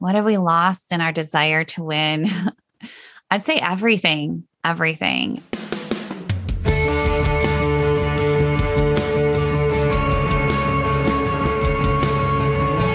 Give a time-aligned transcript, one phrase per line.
[0.00, 2.26] What have we lost in our desire to win?
[3.30, 5.42] I'd say everything, everything.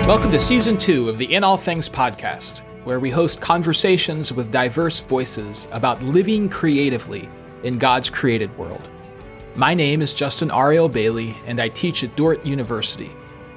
[0.08, 4.52] Welcome to season two of the In All Things podcast, where we host conversations with
[4.52, 7.30] diverse voices about living creatively
[7.62, 8.90] in God's created world.
[9.54, 13.12] My name is Justin Ariel Bailey, and I teach at Dordt University,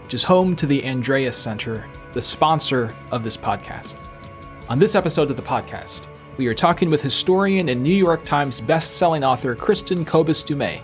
[0.08, 1.84] which is home to the Andreas Center,
[2.14, 3.98] the sponsor of this podcast.
[4.70, 6.06] On this episode of the podcast,
[6.38, 10.80] we are talking with historian and New York Times best-selling author Kristin Kobes Du Mez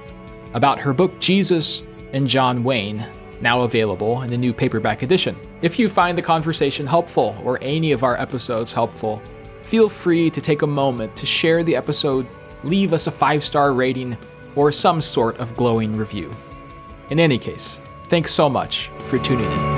[0.53, 3.03] about her book Jesus and John Wayne
[3.41, 5.35] now available in a new paperback edition.
[5.63, 9.23] If you find the conversation helpful or any of our episodes helpful,
[9.63, 12.27] feel free to take a moment to share the episode,
[12.63, 14.19] leave us a five star rating,
[14.55, 16.31] or some sort of glowing review.
[17.09, 19.75] In any case, thanks so much for tuning in.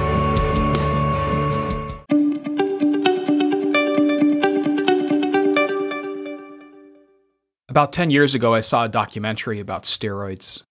[7.76, 10.62] About 10 years ago, I saw a documentary about steroids.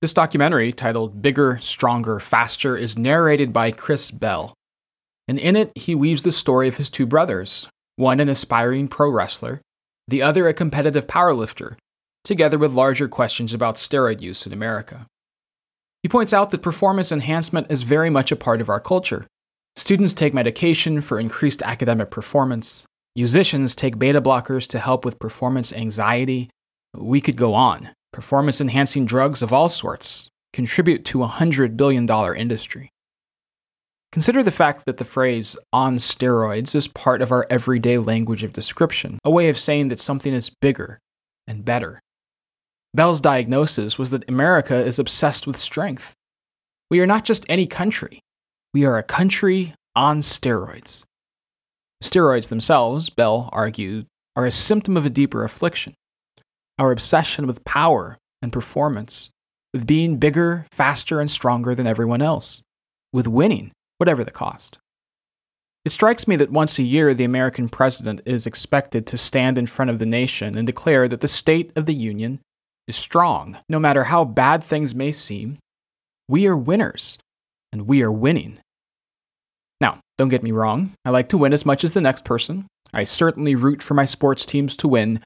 [0.00, 4.54] This documentary, titled Bigger, Stronger, Faster, is narrated by Chris Bell.
[5.26, 9.10] And in it, he weaves the story of his two brothers one an aspiring pro
[9.10, 9.60] wrestler,
[10.08, 11.76] the other a competitive powerlifter,
[12.24, 15.06] together with larger questions about steroid use in America.
[16.02, 19.26] He points out that performance enhancement is very much a part of our culture.
[19.76, 22.86] Students take medication for increased academic performance.
[23.14, 26.48] Musicians take beta blockers to help with performance anxiety.
[26.94, 27.90] We could go on.
[28.12, 32.90] Performance enhancing drugs of all sorts contribute to a $100 billion industry.
[34.12, 38.52] Consider the fact that the phrase on steroids is part of our everyday language of
[38.52, 40.98] description, a way of saying that something is bigger
[41.46, 42.00] and better.
[42.92, 46.14] Bell's diagnosis was that America is obsessed with strength.
[46.90, 48.20] We are not just any country,
[48.74, 51.04] we are a country on steroids.
[52.02, 55.94] Steroids themselves, Bell argued, are a symptom of a deeper affliction
[56.78, 59.28] our obsession with power and performance,
[59.74, 62.62] with being bigger, faster, and stronger than everyone else,
[63.12, 64.78] with winning, whatever the cost.
[65.84, 69.66] It strikes me that once a year, the American president is expected to stand in
[69.66, 72.40] front of the nation and declare that the state of the Union
[72.90, 73.56] is strong.
[73.68, 75.58] No matter how bad things may seem,
[76.28, 77.18] we are winners,
[77.72, 78.58] and we are winning.
[79.80, 82.66] Now, don't get me wrong, I like to win as much as the next person.
[82.92, 85.20] I certainly root for my sports teams to win,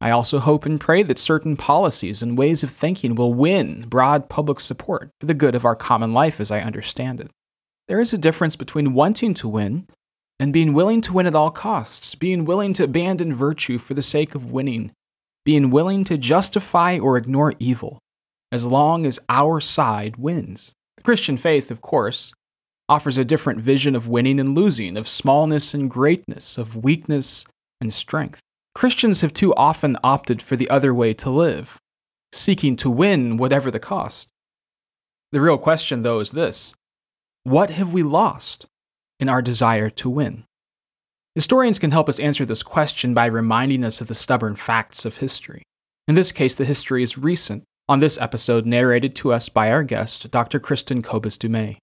[0.00, 4.30] I also hope and pray that certain policies and ways of thinking will win broad
[4.30, 7.30] public support for the good of our common life as I understand it.
[7.86, 9.86] There is a difference between wanting to win
[10.38, 14.00] and being willing to win at all costs, being willing to abandon virtue for the
[14.00, 14.92] sake of winning,
[15.50, 17.98] being willing to justify or ignore evil
[18.52, 20.70] as long as our side wins.
[20.96, 22.32] The Christian faith, of course,
[22.88, 27.44] offers a different vision of winning and losing, of smallness and greatness, of weakness
[27.80, 28.38] and strength.
[28.76, 31.78] Christians have too often opted for the other way to live,
[32.30, 34.28] seeking to win whatever the cost.
[35.32, 36.74] The real question, though, is this
[37.42, 38.66] What have we lost
[39.18, 40.44] in our desire to win?
[41.36, 45.18] Historians can help us answer this question by reminding us of the stubborn facts of
[45.18, 45.62] history.
[46.08, 49.84] In this case, the history is recent, on this episode narrated to us by our
[49.84, 50.58] guest, Dr.
[50.58, 51.76] Kristin Kobes Du Mez.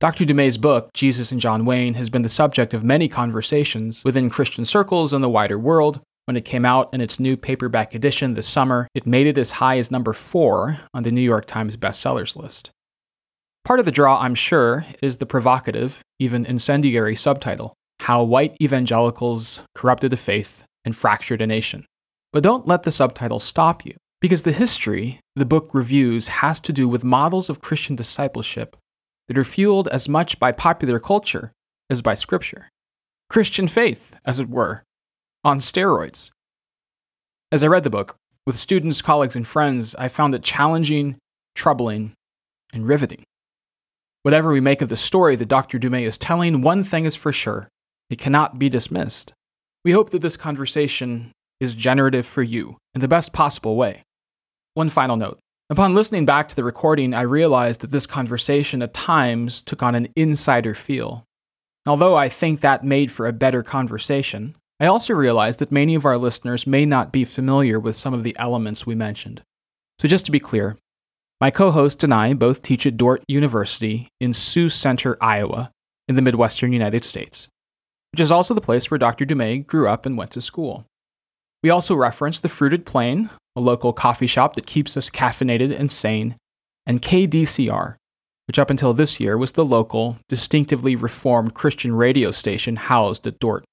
[0.00, 0.24] Dr.
[0.24, 4.30] Du Mez's book, Jesus and John Wayne, has been the subject of many conversations within
[4.30, 6.00] Christian circles and the wider world.
[6.24, 9.52] When it came out in its new paperback edition this summer, it made it as
[9.52, 12.70] high as number four on the New York Times bestsellers list.
[13.64, 17.74] Part of the draw, I'm sure, is the provocative, even incendiary subtitle
[18.08, 21.84] How White Evangelicals Corrupted a Faith and Fractured a Nation.
[22.32, 26.72] But don't let the subtitle stop you, because the history the book reviews has to
[26.72, 28.78] do with models of Christian discipleship
[29.28, 31.52] that are fueled as much by popular culture
[31.90, 32.70] as by scripture.
[33.28, 34.84] Christian faith, as it were,
[35.44, 36.30] on steroids.
[37.52, 41.16] As I read the book, with students, colleagues, and friends, I found it challenging,
[41.54, 42.14] troubling,
[42.72, 43.24] and riveting.
[44.22, 45.78] Whatever we make of the story that Dr.
[45.78, 47.68] Du Mez is telling, one thing is for sure
[48.10, 49.32] it cannot be dismissed.
[49.84, 54.02] We hope that this conversation is generative for you in the best possible way.
[54.74, 55.38] One final note
[55.70, 59.94] Upon listening back to the recording, I realized that this conversation at times took on
[59.94, 61.24] an insider feel.
[61.86, 66.06] Although I think that made for a better conversation, I also realized that many of
[66.06, 69.42] our listeners may not be familiar with some of the elements we mentioned.
[69.98, 70.78] So, just to be clear,
[71.38, 75.70] my co host and I both teach at Dordt University in Sioux Center, Iowa,
[76.08, 77.48] in the Midwestern United States,
[78.12, 79.24] which is also the place where Dr.
[79.24, 80.84] Du Mez grew up and went to school.
[81.62, 85.90] We also reference the Fruited Plain, a local coffee shop that keeps us caffeinated and
[85.90, 86.36] sane,
[86.86, 87.96] and KDCR,
[88.46, 93.38] which up until this year was the local, distinctively reformed Christian radio station housed at
[93.38, 93.64] Dordt.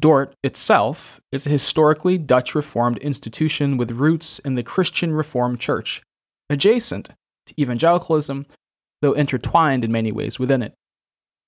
[0.00, 6.02] Dordt itself is a historically Dutch Reformed institution with roots in the Christian Reformed Church,
[6.50, 7.10] adjacent
[7.46, 8.44] to evangelicalism,
[9.00, 10.74] though intertwined in many ways within it.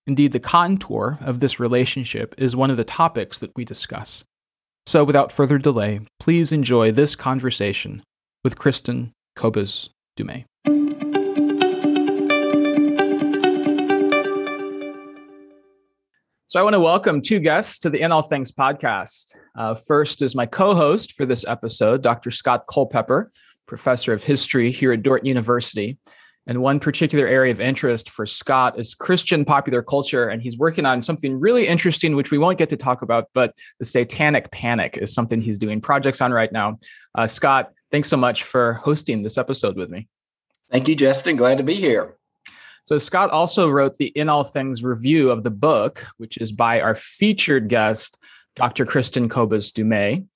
[0.06, 4.22] Indeed, the contour of this relationship is one of the topics that we discuss.
[4.84, 8.02] So, without further delay, please enjoy this conversation
[8.42, 10.44] with Kristen Kobes Dumais.
[16.48, 19.34] So, I want to welcome two guests to the In All Things podcast.
[19.56, 22.30] Uh, first is my co host for this episode, Dr.
[22.30, 23.30] Scott Culpepper,
[23.66, 25.96] professor of history here at Dordt University.
[26.46, 30.28] And one particular area of interest for Scott is Christian popular culture.
[30.28, 33.56] And he's working on something really interesting, which we won't get to talk about, but
[33.78, 36.78] the satanic panic is something he's doing projects on right now.
[37.14, 40.08] Uh, Scott, thanks so much for hosting this episode with me.
[40.70, 41.36] Thank you, Justin.
[41.36, 42.16] Glad to be here.
[42.84, 46.82] So, Scott also wrote the In All Things review of the book, which is by
[46.82, 48.18] our featured guest,
[48.56, 48.84] Dr.
[48.84, 50.26] Kristin Kobes Du Mez.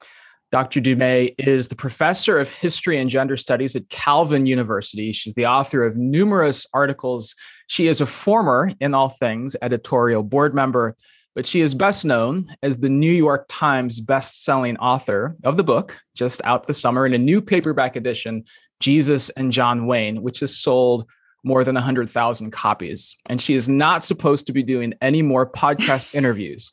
[0.50, 0.80] Dr.
[0.80, 5.12] Du Mez is the professor of history and gender studies at Calvin University.
[5.12, 7.34] She's the author of numerous articles.
[7.66, 10.96] She is a former In All Things editorial board member,
[11.34, 15.98] but she is best known as the New York Times best-selling author of the book,
[16.14, 18.44] just out this summer in a new paperback edition,
[18.80, 21.06] Jesus and John Wayne, which has sold
[21.48, 23.16] more than 100,000 copies.
[23.28, 26.70] And she is not supposed to be doing any more podcast interviews,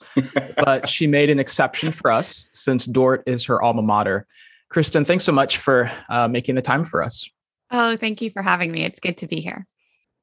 [0.57, 4.27] but she made an exception for us since Dordt is her alma mater.
[4.71, 7.29] Kristin, thanks so much for uh, making the time for us.
[7.71, 8.83] Oh, thank you for having me.
[8.83, 9.65] It's good to be here.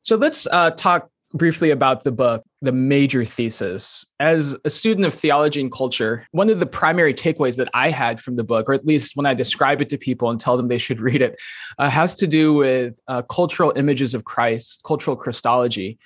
[0.02, 4.06] So let's uh, talk briefly about the book, the major thesis.
[4.20, 8.20] As a student of theology and culture, one of the primary takeaways that I had
[8.20, 10.68] from the book, or at least when I describe it to people and tell them
[10.68, 11.36] they should read it,
[11.78, 15.98] uh, has to do with uh, cultural images of Christ, cultural Christology.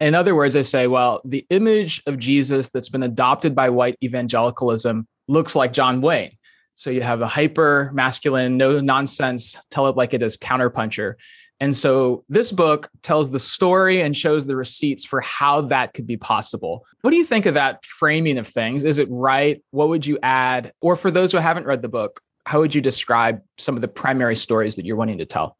[0.00, 3.96] In other words, I say, well, the image of Jesus that's been adopted by white
[4.02, 6.32] evangelicalism looks like John Wayne.
[6.76, 11.14] So you have a hyper masculine, no nonsense, tell it like it is counterpuncher.
[11.60, 16.06] And so this book tells the story and shows the receipts for how that could
[16.06, 16.86] be possible.
[17.02, 18.84] What do you think of that framing of things?
[18.84, 19.62] Is it right?
[19.72, 20.72] What would you add?
[20.80, 23.88] Or for those who haven't read the book, how would you describe some of the
[23.88, 25.57] primary stories that you're wanting to tell?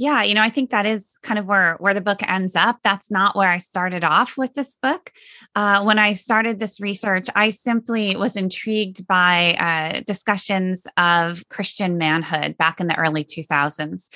[0.00, 2.78] Yeah you know i think that is kind of where where the book ends up.
[2.82, 5.12] That's not where i started off with this book.
[5.54, 11.98] Uh, when i started this research i simply was intrigued by uh, discussions of christian
[11.98, 14.08] manhood back in the early 2000s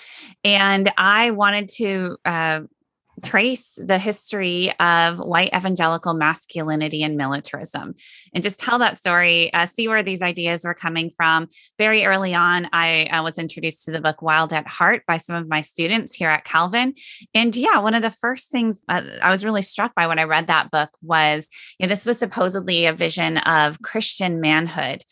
[0.42, 2.60] and i wanted to uh,
[3.22, 7.94] trace the history of white evangelical masculinity and militarism
[8.34, 11.48] and just tell that story, uh, see where these ideas were coming from.
[11.78, 15.48] Very early on, I was introduced to the book Wild at Heart by some of
[15.48, 16.94] my students here at Calvin.
[17.34, 20.24] And yeah, one of the first things uh, I was really struck by when I
[20.24, 25.04] read that book was you know, this was supposedly a vision of Christian manhood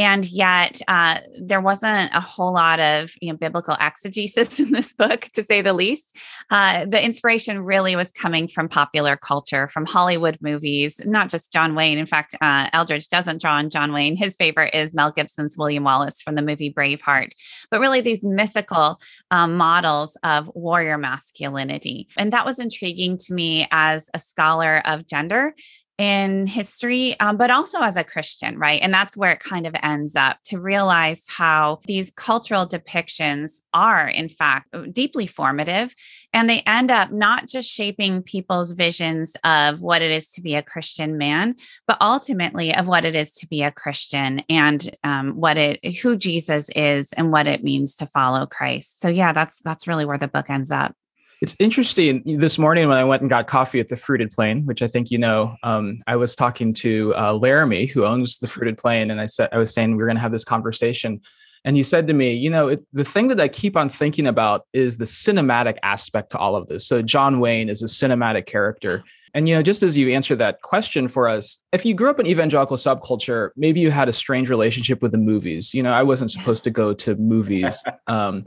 [0.00, 4.94] and yet uh, there wasn't a whole lot of you know biblical exegesis in this
[4.94, 6.16] book to say the least.
[6.50, 11.74] Uh, the inspiration really was coming from popular culture from hollywood movies not just john
[11.74, 11.98] wayne.
[11.98, 14.16] In fact uh, eldredge doesn't draw on john wayne.
[14.16, 17.32] His favorite is mel gibson's william wallace from the movie braveheart.
[17.70, 19.00] But really these mythical
[19.30, 22.08] um, models of warrior masculinity.
[22.16, 25.54] And that was intriguing to me as a scholar of gender
[26.00, 28.80] in history, um, but also as a Christian, right?
[28.80, 34.08] And that's where it kind of ends up to realize how these cultural depictions are,
[34.08, 35.94] in fact, deeply formative.
[36.32, 40.54] And they end up not just shaping people's visions of what it is to be
[40.54, 45.32] a Christian man, but ultimately of what it is to be a Christian and um,
[45.32, 49.02] what it, who Jesus is and what it means to follow Christ.
[49.02, 50.94] So, yeah, that's that's really where the book ends up.
[51.40, 52.22] It's interesting.
[52.38, 55.10] This morning, when I went and got coffee at the Fruited Plain, which I think
[55.10, 59.20] you know, um, I was talking to uh, Laramie, who owns the Fruited Plain, and
[59.20, 61.20] I said I was saying we are going to have this conversation,
[61.64, 64.26] and he said to me, you know, it, the thing that I keep on thinking
[64.26, 66.86] about is the cinematic aspect to all of this.
[66.86, 69.02] So John Wayne is a cinematic character.
[69.32, 72.18] And you know, just as you answer that question for us, if you grew up
[72.18, 75.72] in evangelical subculture, maybe you had a strange relationship with the movies.
[75.72, 77.82] You know, I wasn't supposed to go to movies.
[78.06, 78.44] Um,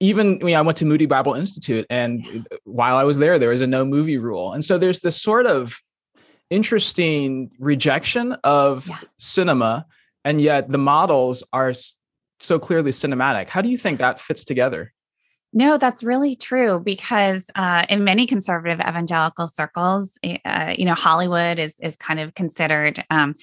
[0.00, 3.50] even I, mean, I went to Moody Bible Institute, and while I was there, there
[3.50, 5.80] was a no movie rule, and so there's this sort of
[6.50, 8.98] interesting rejection of yeah.
[9.18, 9.86] cinema,
[10.24, 11.72] and yet the models are
[12.40, 13.50] so clearly cinematic.
[13.50, 14.93] How do you think that fits together?
[15.56, 20.94] No, that's really true because uh, in many conservative evangelical circles, eh, uh, you know,
[20.94, 23.04] Hollywood is is kind of considered.
[23.08, 23.34] Um,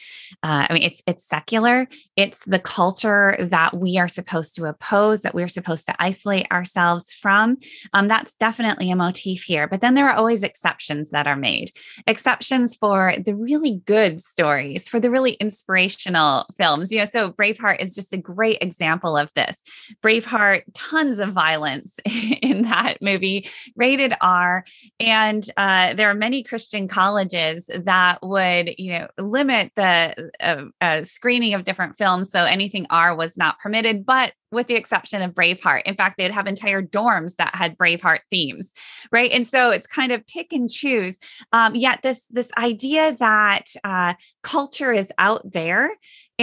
[0.43, 1.87] uh, I mean, it's it's secular.
[2.17, 7.13] It's the culture that we are supposed to oppose, that we're supposed to isolate ourselves
[7.13, 7.55] from.
[7.93, 9.69] Um, that's definitely a motif here.
[9.69, 11.71] But then there are always exceptions that are made.
[12.07, 16.91] Exceptions for the really good stories, for the really inspirational films.
[16.91, 19.55] You know, so Braveheart is just a great example of this.
[20.03, 21.99] Braveheart, tons of violence
[22.41, 24.65] in that movie, rated R.
[24.99, 31.03] And uh, there are many Christian colleges that would, you know, limit the uh, uh,
[31.03, 32.31] screening of different films.
[32.31, 35.83] So anything R was not permitted, but with the exception of Braveheart.
[35.85, 38.71] In fact, they'd have entire dorms that had Braveheart themes,
[39.11, 39.31] right?
[39.31, 41.17] And so it's kind of pick and choose.
[41.53, 45.91] Um, yet this this idea that uh, culture is out there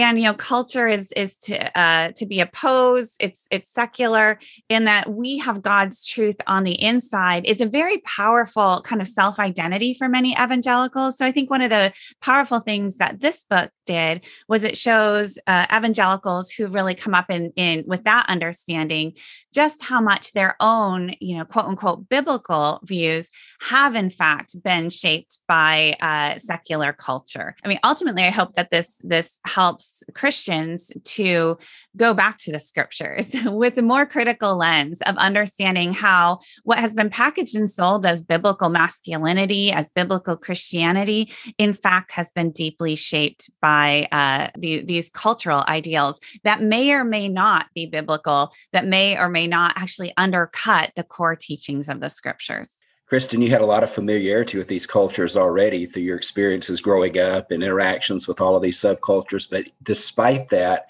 [0.01, 3.15] and you know culture is is to uh, to be opposed.
[3.19, 4.39] It's it's secular
[4.69, 7.43] in that we have god's truth on the inside.
[7.45, 11.17] It's a very powerful kind of self identity for many evangelicals.
[11.17, 11.91] So i think one of the
[12.21, 17.29] powerful things that this book did was it shows uh, evangelicals who really come up
[17.29, 19.13] in in with that understanding
[19.53, 24.89] just how much their own you know quote unquote biblical views have in fact been
[24.89, 27.55] shaped by uh, secular culture.
[27.63, 31.57] I mean ultimately i hope that this this helps Christians to
[31.97, 36.93] go back to the scriptures with a more critical lens of understanding how what has
[36.93, 42.95] been packaged and sold as biblical masculinity, as biblical Christianity, in fact, has been deeply
[42.95, 48.85] shaped by uh, the, these cultural ideals that may or may not be biblical, that
[48.85, 52.77] may or may not actually undercut the core teachings of the scriptures.
[53.11, 57.17] Kristin, you had a lot of familiarity with these cultures already through your experiences growing
[57.17, 59.49] up and interactions with all of these subcultures.
[59.49, 60.87] But despite that,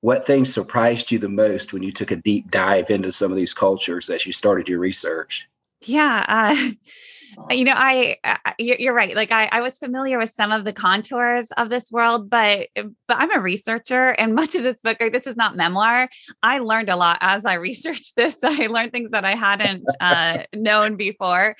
[0.00, 3.36] what things surprised you the most when you took a deep dive into some of
[3.36, 5.48] these cultures as you started your research?
[5.82, 6.24] Yeah.
[6.26, 6.70] Uh,
[7.48, 9.14] you know i, I you're right.
[9.16, 13.16] Like I, I was familiar with some of the contours of this world but but
[13.16, 16.08] i'm a researcher and much of this book or this is not memoir.
[16.42, 18.38] I learned a lot as i researched this.
[18.44, 21.56] I learned things that i hadn't uh, known before.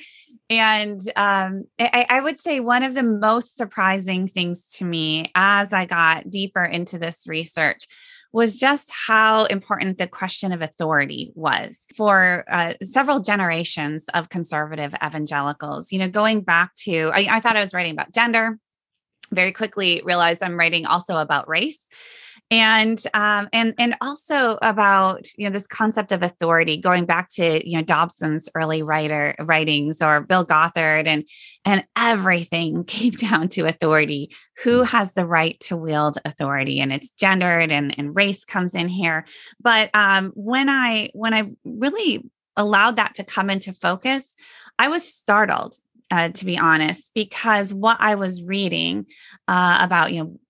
[0.48, 5.72] And um, I, I would say one of the most surprising things to me as
[5.72, 7.86] i got deeper into this research
[8.32, 14.94] was just how important the question of authority was for uh, several generations of conservative
[15.04, 15.90] evangelicals.
[15.90, 18.58] You know, going back to, I, I thought I was writing about gender,
[19.32, 21.86] very quickly realized I'm writing also about race
[22.50, 27.68] and um, and and also about you know this concept of authority going back to
[27.68, 31.24] you know Dobson's early writer writings or Bill Gothard and
[31.64, 34.34] and everything came down to authority.
[34.64, 36.80] Who has the right to wield authority?
[36.80, 39.26] And it's gendered and and race comes in here.
[39.60, 44.36] But um, when I when I really allowed that to come into focus
[44.78, 45.76] I was startled
[46.10, 49.06] uh, to be honest, because what I was reading
[49.46, 50.40] uh, about, you know,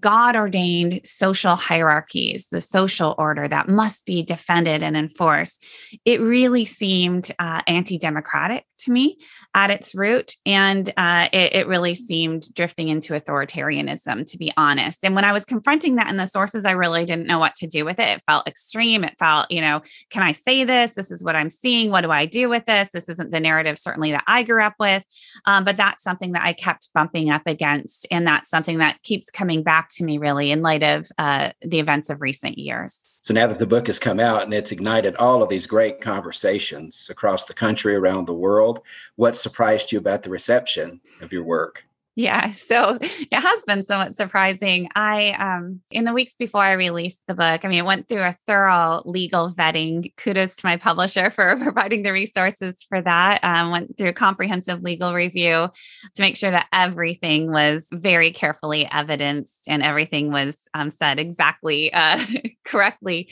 [0.00, 5.64] God ordained social hierarchies, the social order that must be defended and enforced,
[6.04, 9.18] it really seemed uh, anti democratic to me
[9.54, 10.34] at its root.
[10.44, 15.04] And uh, it, it, really seemed drifting into authoritarianism, to be honest.
[15.04, 17.66] And when I was confronting that in the sources, I really didn't know what to
[17.66, 18.08] do with it.
[18.08, 19.04] It felt extreme.
[19.04, 20.94] It felt, you know, can I say this?
[20.94, 21.90] This is what I'm seeing.
[21.90, 22.88] What do I do with this?
[22.92, 25.02] This isn't the narrative, certainly, that I grew up with.
[25.46, 28.06] Um, but that's something that I kept bumping up against.
[28.10, 31.78] And that's something that keeps coming back to me, really, in light of uh, the
[31.78, 32.98] events of recent years.
[33.20, 36.00] So now that the book has come out and it's ignited all of these great
[36.00, 38.80] conversations across the country, around the world,
[39.14, 41.86] what surprised you about the reception of your work?
[42.14, 44.90] Yeah, so it has been somewhat surprising.
[44.94, 48.22] I um in the weeks before I released the book, I mean, it went through
[48.22, 50.14] a thorough legal vetting.
[50.18, 53.42] Kudos to my publisher for providing the resources for that.
[53.42, 55.70] Um, went through a comprehensive legal review
[56.14, 61.94] to make sure that everything was very carefully evidenced and everything was um, said exactly
[61.94, 62.22] uh,
[62.66, 63.30] correctly.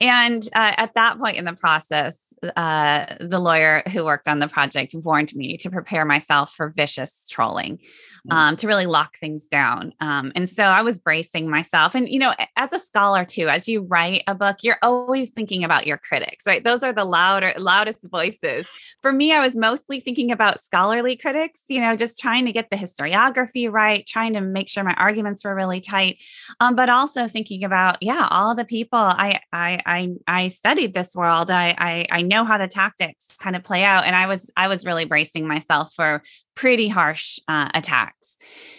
[0.00, 2.25] And uh, at that point in the process,
[2.56, 7.26] uh, the lawyer who worked on the project warned me to prepare myself for vicious
[7.28, 7.80] trolling.
[8.28, 8.34] Mm.
[8.34, 9.92] um, to really lock things down.
[10.00, 11.94] Um, and so I was bracing myself.
[11.94, 15.62] And, you know, as a scholar too, as you write a book, you're always thinking
[15.62, 16.64] about your critics, right?
[16.64, 18.68] Those are the louder, loudest voices.
[19.00, 22.70] For me, I was mostly thinking about scholarly critics, you know, just trying to get
[22.70, 26.18] the historiography right, trying to make sure my arguments were really tight,
[26.58, 31.14] um, but also thinking about, yeah, all the people I, I, I, I studied this
[31.14, 31.50] world.
[31.50, 34.04] I, I, I know know how the tactics kind of play out.
[34.04, 36.22] And I was I was really bracing myself for
[36.54, 38.36] pretty harsh uh, attacks.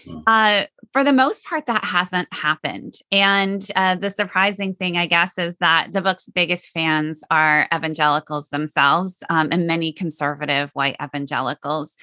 [0.08, 0.24] Mm.
[0.28, 2.96] Uh, for the most part, that hasn't happened.
[3.12, 8.50] And uh, the surprising thing, I guess, is that the book's biggest fans are evangelicals
[8.50, 11.96] themselves um, and many conservative white evangelicals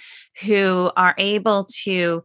[0.43, 2.23] who are able to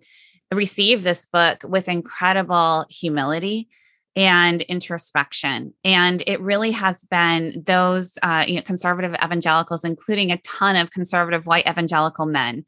[0.54, 3.68] receive this book with incredible humility
[4.16, 5.74] and introspection.
[5.84, 10.92] And it really has been those uh, you know, conservative evangelicals, including a ton of
[10.92, 12.66] conservative white evangelical men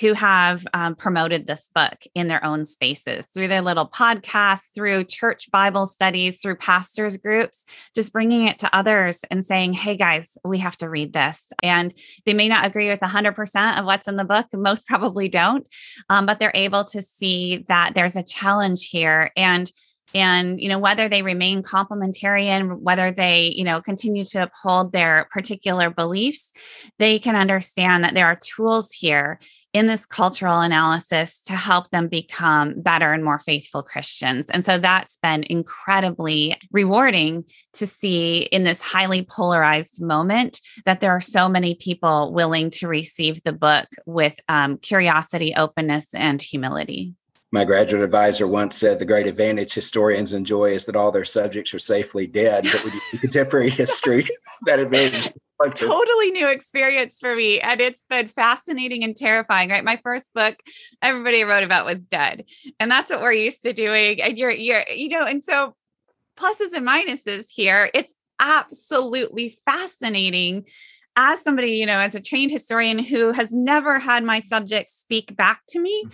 [0.00, 5.04] who have um, promoted this book in their own spaces through their little podcasts, through
[5.04, 7.64] church Bible studies, through pastors' groups,
[7.94, 11.50] just bringing it to others and saying, hey guys, we have to read this.
[11.62, 11.94] And
[12.26, 15.66] they may not agree with 100% of what's in the book, most probably don't,
[16.10, 19.30] um, but they're able to see that there's a challenge here.
[19.36, 19.70] And
[20.14, 25.28] and you know whether they remain complementarian whether they you know continue to uphold their
[25.30, 26.52] particular beliefs
[26.98, 29.38] they can understand that there are tools here
[29.76, 34.48] in this cultural analysis to help them become better and more faithful Christians.
[34.48, 37.44] And so that's been incredibly rewarding
[37.74, 42.88] to see in this highly polarized moment that there are so many people willing to
[42.88, 47.12] receive the book with um, curiosity, openness, and humility.
[47.52, 51.72] My graduate advisor once said the great advantage historians enjoy is that all their subjects
[51.72, 52.64] are safely dead.
[52.64, 54.26] But with contemporary history,
[54.66, 55.30] that advantage
[55.74, 57.60] totally new experience for me.
[57.60, 59.84] And it's been fascinating and terrifying, right?
[59.84, 60.56] My first book,
[61.02, 62.44] everybody wrote about was dead.
[62.78, 64.20] And that's what we're used to doing.
[64.20, 65.74] And you're, you're, you know, and so
[66.38, 67.90] pluses and minuses here.
[67.94, 70.64] It's absolutely fascinating
[71.16, 75.34] as somebody, you know, as a trained historian who has never had my subject speak
[75.34, 76.04] back to me,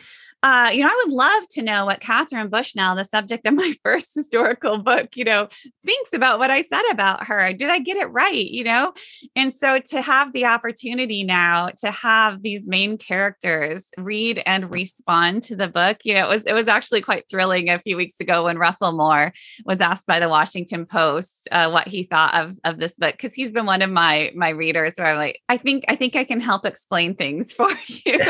[0.42, 3.74] uh, you know, I would love to know what Katharine Bushnell, the subject of my
[3.84, 5.48] first historical book, you know,
[5.86, 7.52] thinks about what I said about her.
[7.52, 8.32] Did I get it right?
[8.32, 8.92] You know,
[9.36, 15.44] and so to have the opportunity now to have these main characters read and respond
[15.44, 18.18] to the book, you know, it was it was actually quite thrilling a few weeks
[18.18, 19.32] ago when Russell Moore
[19.64, 23.34] was asked by the Washington Post uh, what he thought of of this book because
[23.34, 26.24] he's been one of my my readers where I'm like, I think I think I
[26.24, 28.20] can help explain things for you,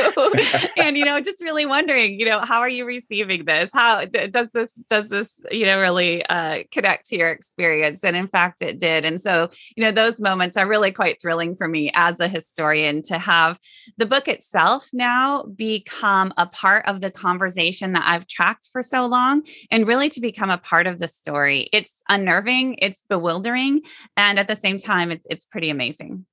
[0.76, 3.70] and you know, just really wondering wondering, you know, how are you receiving this?
[3.72, 8.04] How does this does this, you know, really uh, connect to your experience?
[8.04, 9.04] And in fact, it did.
[9.04, 13.02] And so, you know, those moments are really quite thrilling for me as a historian
[13.04, 13.58] to have
[13.96, 19.06] the book itself now become a part of the conversation that I've tracked for so
[19.06, 21.68] long, and really to become a part of the story.
[21.72, 23.82] It's unnerving, it's bewildering,
[24.16, 26.26] and at the same time, it's it's pretty amazing.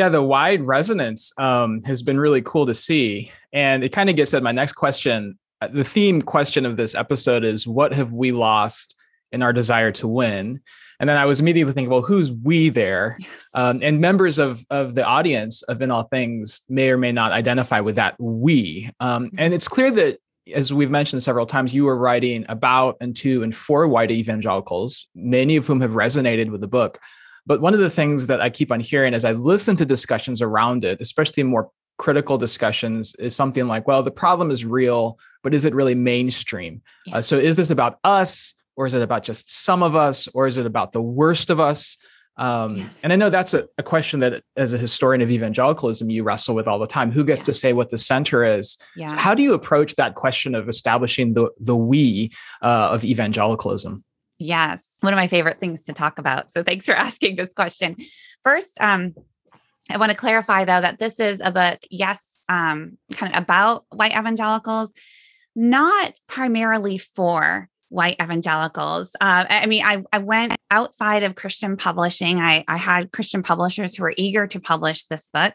[0.00, 3.30] Yeah, the wide resonance um, has been really cool to see.
[3.52, 5.38] And it kind of gets at my next question.
[5.60, 8.96] Uh, the theme question of this episode is what have we lost
[9.30, 10.62] in our desire to win?
[11.00, 13.18] And then I was immediately thinking, well, who's we there?
[13.20, 13.28] Yes.
[13.52, 17.32] Um, and members of, of the audience of In All Things may or may not
[17.32, 18.90] identify with that we.
[19.00, 19.36] Um, mm-hmm.
[19.38, 20.18] and it's clear that,
[20.54, 25.08] as we've mentioned several times, you were writing about and to and for white evangelicals,
[25.14, 26.98] many of whom have resonated with the book.
[27.46, 30.42] But one of the things that I keep on hearing as I listen to discussions
[30.42, 35.54] around it, especially more critical discussions, is something like, well, the problem is real, but
[35.54, 36.82] is it really mainstream?
[37.06, 37.18] Yeah.
[37.18, 40.46] Uh, so is this about us, or is it about just some of us, or
[40.46, 41.98] is it about the worst of us?
[42.36, 42.88] Um, yeah.
[43.02, 46.54] And I know that's a, a, question that, as a historian of evangelicalism, you wrestle
[46.54, 47.12] with all the time.
[47.12, 47.46] Who gets yeah.
[47.46, 48.78] to say what the center is?
[49.04, 52.30] So how do you approach that question of establishing the the we
[52.62, 54.02] uh, of evangelicalism?
[54.40, 56.50] Yes, one of my favorite things to talk about.
[56.50, 57.96] So thanks for asking this question.
[58.42, 59.14] First, um,
[59.90, 63.84] I want to clarify though that this is a book, yes, um, kind of about
[63.90, 64.92] white evangelicals,
[65.54, 69.14] not primarily for white evangelicals.
[69.20, 72.40] Uh, I mean, I, I went outside of Christian publishing.
[72.40, 75.52] I, I had Christian publishers who were eager to publish this book.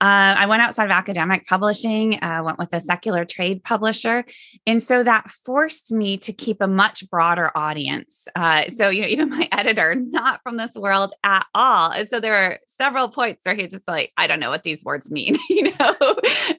[0.00, 4.24] Uh, I went outside of academic publishing, uh, went with a secular trade publisher.
[4.66, 8.26] And so that forced me to keep a much broader audience.
[8.34, 11.92] Uh, so, you know, even my editor, not from this world at all.
[12.06, 15.10] So there are several points where he's just like, I don't know what these words
[15.10, 15.96] mean, you know?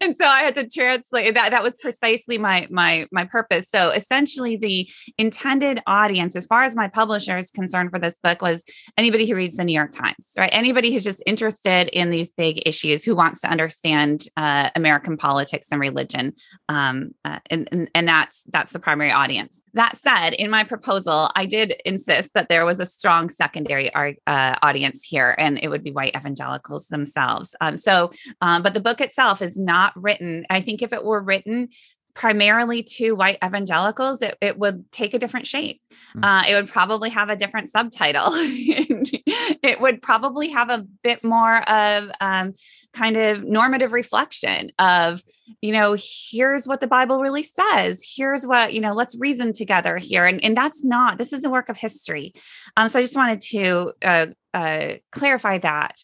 [0.01, 1.49] and so I had to translate that.
[1.49, 3.69] That was precisely my, my, my purpose.
[3.69, 8.43] So essentially the intended audience, as far as my publisher is concerned for this book
[8.43, 8.63] was
[8.97, 10.49] anybody who reads the New York Times, right?
[10.53, 15.15] Anybody who's just interested in these big issues, who wants wants to understand uh, American
[15.15, 16.33] politics and religion,
[16.67, 19.61] um, uh, and, and, and that's that's the primary audience.
[19.73, 24.55] That said, in my proposal, I did insist that there was a strong secondary uh,
[24.61, 27.55] audience here, and it would be white evangelicals themselves.
[27.61, 30.45] Um, so, um, but the book itself is not written.
[30.49, 31.69] I think if it were written
[32.13, 35.81] primarily to white evangelicals, it, it would take a different shape.
[36.15, 36.23] Mm.
[36.23, 38.29] Uh, it would probably have a different subtitle.
[38.33, 42.53] it would probably have a bit more of um,
[42.93, 45.21] kind of normative reflection of,
[45.61, 48.03] you know, here's what the Bible really says.
[48.15, 50.25] Here's what, you know, let's reason together here.
[50.25, 52.33] And, and that's not, this is a work of history.
[52.77, 56.01] Um, so I just wanted to uh, uh, clarify that.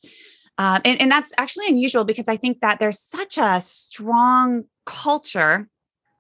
[0.57, 5.67] Um, and, and that's actually unusual because I think that there's such a strong culture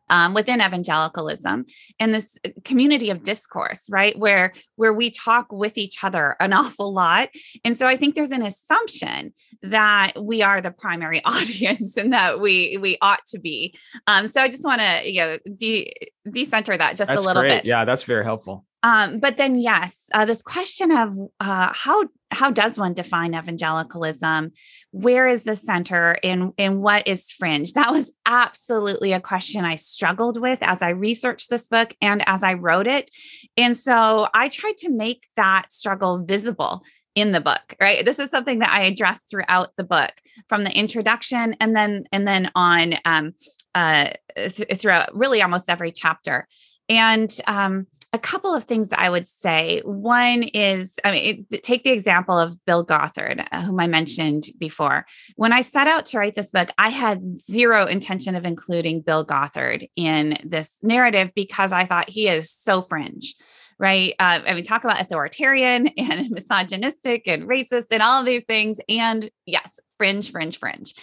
[0.09, 1.65] um, within evangelicalism
[1.99, 4.17] and this community of discourse right?
[4.17, 7.29] Where where we talk with each other an awful lot.
[7.63, 12.39] And so i think there's an assumption that we are the primary audience and that
[12.39, 13.73] we we ought to be.
[14.07, 15.93] Um, so i just want to you know de-
[16.29, 17.63] decenter that just that's a little great.
[17.63, 17.65] bit.
[17.65, 18.65] Yeah that's very helpful.
[18.83, 24.51] Um, but then, yes, uh, this question of uh, how how does one define evangelicalism?
[24.91, 27.73] Where is the center and, in what is fringe?
[27.73, 32.43] That was absolutely a question I struggled with as I researched this book and as
[32.43, 33.09] I wrote it,
[33.55, 36.83] and so I tried to make that struggle visible
[37.15, 40.11] in the book right this is something that i address throughout the book
[40.47, 43.33] from the introduction and then and then on um
[43.73, 46.47] uh th- throughout really almost every chapter
[46.89, 49.81] and um a couple of things I would say.
[49.83, 54.45] One is, I mean, it, take the example of Bill Gothard, uh, whom I mentioned
[54.57, 55.05] before.
[55.35, 59.23] When I set out to write this book, I had zero intention of including Bill
[59.23, 63.35] Gothard in this narrative because I thought he is so fringe
[63.79, 64.15] right?
[64.19, 68.79] Uh, I mean, talk about authoritarian and misogynistic and racist and all of these things.
[68.89, 70.93] And yes, fringe, fringe, fringe.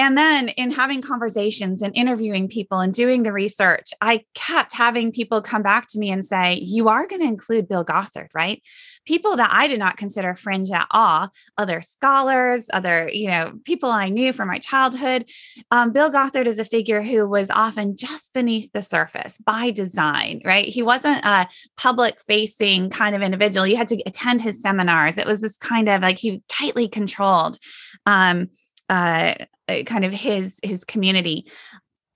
[0.00, 5.12] And then in having conversations and interviewing people and doing the research, I kept having
[5.12, 8.62] people come back to me and say, You are going to include Bill Gothard, right?
[9.04, 13.90] People that I did not consider fringe at all, other scholars, other, you know, people
[13.90, 15.28] I knew from my childhood.
[15.70, 20.40] Um, Bill Gothard is a figure who was often just beneath the surface by design,
[20.46, 20.66] right?
[20.66, 23.66] He wasn't a public facing kind of individual.
[23.66, 25.18] You had to attend his seminars.
[25.18, 27.58] It was this kind of like he tightly controlled.
[28.06, 28.48] Um,
[28.90, 29.34] uh,
[29.68, 31.46] uh, kind of his his community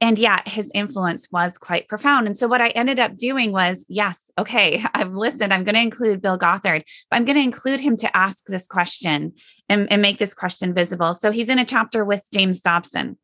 [0.01, 3.87] and yet his influence was quite profound and so what i ended up doing was
[3.89, 7.81] yes okay i've listened i'm going to include bill gothard but i'm going to include
[7.81, 9.33] him to ask this question
[9.69, 13.17] and, and make this question visible so he's in a chapter with james dobson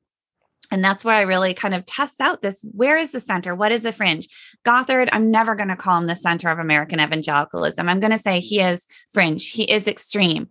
[0.73, 3.57] and that's where I really kind of test out this where is the center?
[3.57, 4.29] What is the fringe?
[4.65, 7.89] Gothard, I'm never going to call him the center of American evangelicalism.
[7.89, 10.47] I'm going to say he is fringe, he is extreme.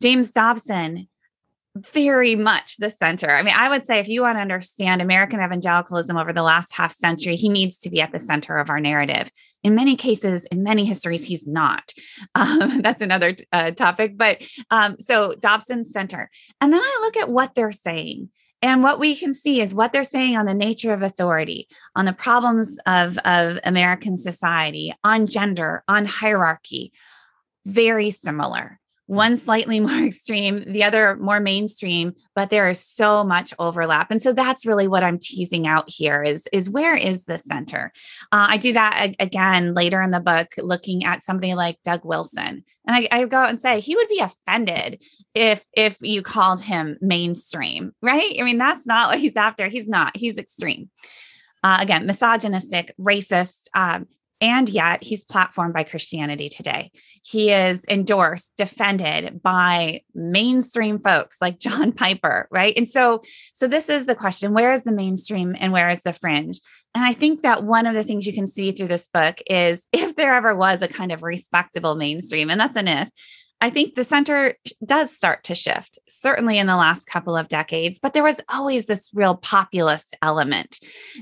[0.00, 1.08] James Dobson,
[1.76, 3.30] very much the center.
[3.30, 6.72] I mean, I would say if you want to understand American evangelicalism over the last
[6.74, 9.30] half century, he needs to be at the center of our narrative.
[9.62, 11.92] In many cases, in many histories, he's not.
[12.34, 14.16] Um, that's another uh, topic.
[14.16, 16.30] But um, so Dobson Center.
[16.60, 18.30] And then I look at what they're saying.
[18.62, 22.04] And what we can see is what they're saying on the nature of authority, on
[22.04, 26.92] the problems of, of American society, on gender, on hierarchy,
[27.64, 28.79] very similar
[29.10, 34.08] one slightly more extreme, the other more mainstream, but there is so much overlap.
[34.12, 37.92] And so that's really what I'm teasing out here is, is where is the center?
[38.30, 42.62] Uh, I do that again later in the book, looking at somebody like Doug Wilson.
[42.86, 45.02] And I, I go out and say he would be offended
[45.34, 48.36] if if you called him mainstream, right?
[48.38, 49.66] I mean, that's not what he's after.
[49.66, 50.88] He's not, he's extreme.
[51.64, 54.06] Uh, again, misogynistic, racist, um,
[54.40, 56.90] and yet he's platformed by Christianity today.
[57.22, 62.74] He is endorsed, defended by mainstream folks like John Piper, right?
[62.76, 63.22] And so
[63.54, 66.60] so this is the question, where is the mainstream and where is the fringe?
[66.94, 69.86] And I think that one of the things you can see through this book is
[69.92, 73.10] if there ever was a kind of respectable mainstream, and that's an if,
[73.62, 77.98] I think the center does start to shift, certainly in the last couple of decades,
[77.98, 80.78] but there was always this real populist element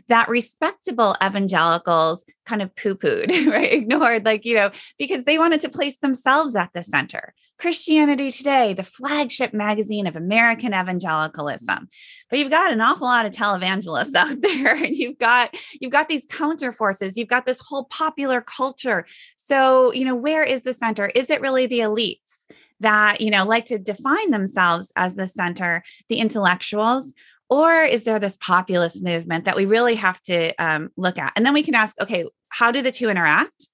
[0.06, 3.72] that respectable evangelicals kind of poo pooed, right?
[3.72, 7.34] Ignored, like, you know, because they wanted to place themselves at the center.
[7.58, 11.88] Christianity Today, the flagship magazine of American evangelicalism.
[12.30, 16.08] But you've got an awful lot of televangelists out there, and you've got you've got
[16.08, 17.16] these counter forces.
[17.16, 19.06] You've got this whole popular culture.
[19.36, 21.06] So, you know, where is the center?
[21.06, 22.46] Is it really the elites
[22.80, 27.14] that, you know, like to define themselves as the center, the intellectuals?
[27.50, 31.32] Or is there this populist movement that we really have to um, look at?
[31.34, 33.68] And then we can ask, okay, how do the two interact?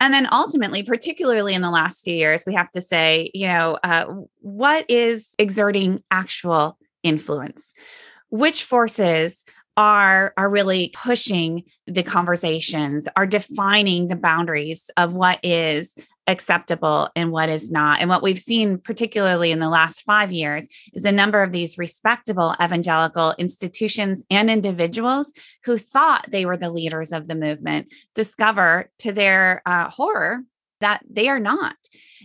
[0.00, 3.78] And then ultimately, particularly in the last few years, we have to say, you know,
[3.84, 4.06] uh,
[4.40, 7.74] what is exerting actual influence?
[8.30, 9.44] Which forces
[9.76, 15.94] are are really pushing the conversations are defining the boundaries of what is
[16.26, 18.00] acceptable and what is not.
[18.00, 21.78] And what we've seen, particularly in the last five years, is a number of these
[21.78, 25.32] respectable evangelical institutions and individuals
[25.64, 30.42] who thought they were the leaders of the movement discover to their uh, horror
[30.80, 31.76] that they are not.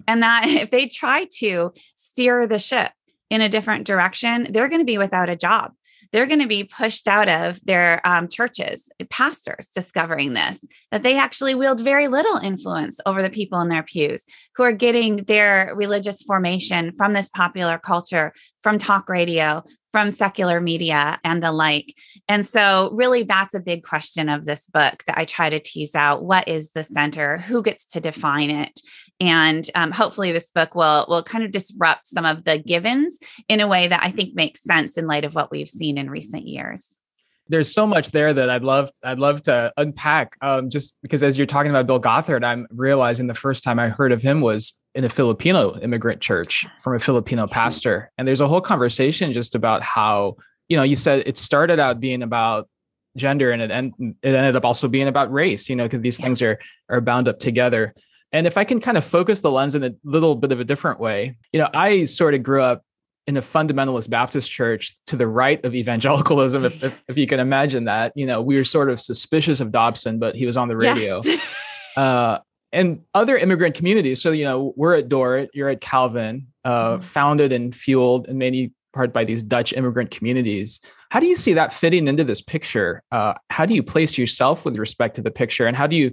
[0.08, 2.91] And that if they try to steer the ship
[3.29, 5.73] in a different direction, they're going to be without a job
[6.15, 10.58] they're going to be pushed out of their um, churches, pastors discovering this,
[10.89, 14.23] that they actually wield very little influence over the people in their pews
[14.56, 20.62] who are getting their religious formation from this popular culture, from talk radio, from secular
[20.62, 21.93] media and the like.
[22.30, 25.95] And so, really, that's a big question of this book that I try to tease
[25.95, 26.23] out.
[26.23, 27.39] What is the center?
[27.39, 28.80] Who gets to define it?
[29.19, 33.62] And um, hopefully, this book will will kind of disrupt some of the givens in
[33.62, 36.47] a way that I think makes sense in light of what we've seen in recent
[36.47, 36.99] years
[37.47, 40.36] there's so much there that I'd love I'd love to unpack.
[40.41, 43.89] Um, just because as you're talking about Bill Gothard, I'm realizing the first time I
[43.89, 48.41] heard of him was in a Filipino immigrant church from a Filipino pastor, and there's
[48.41, 50.38] a whole conversation just about how
[50.69, 52.67] you know you said it started out being about
[53.15, 55.69] gender and it, and it ended up also being about race.
[55.69, 56.58] You know, because these things are
[56.89, 57.93] are bound up together.
[58.36, 60.65] And if I can kind of focus the lens in a little bit of a
[60.65, 62.84] different way, you know, I sort of grew up
[63.28, 67.39] in a fundamentalist Baptist church to the right of evangelicalism, if, if, if, you can
[67.39, 68.12] imagine that.
[68.13, 71.21] You know, we were sort of suspicious of Dobson, but he was on the radio.
[71.24, 71.56] Yes.
[71.98, 72.39] uh,
[72.74, 74.21] and other immigrant communities.
[74.21, 77.04] So, you know, we're at Dordt, you're at Calvin, uh, mm-hmm.
[77.04, 80.82] founded and fueled in many part by these Dutch immigrant communities.
[81.10, 83.02] How do you see that fitting into this picture?
[83.13, 85.67] Uh, how do you place yourself with respect to the picture?
[85.67, 86.12] And how do you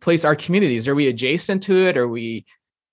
[0.00, 0.88] place our communities?
[0.88, 1.96] Are we adjacent to it?
[1.96, 2.44] Are we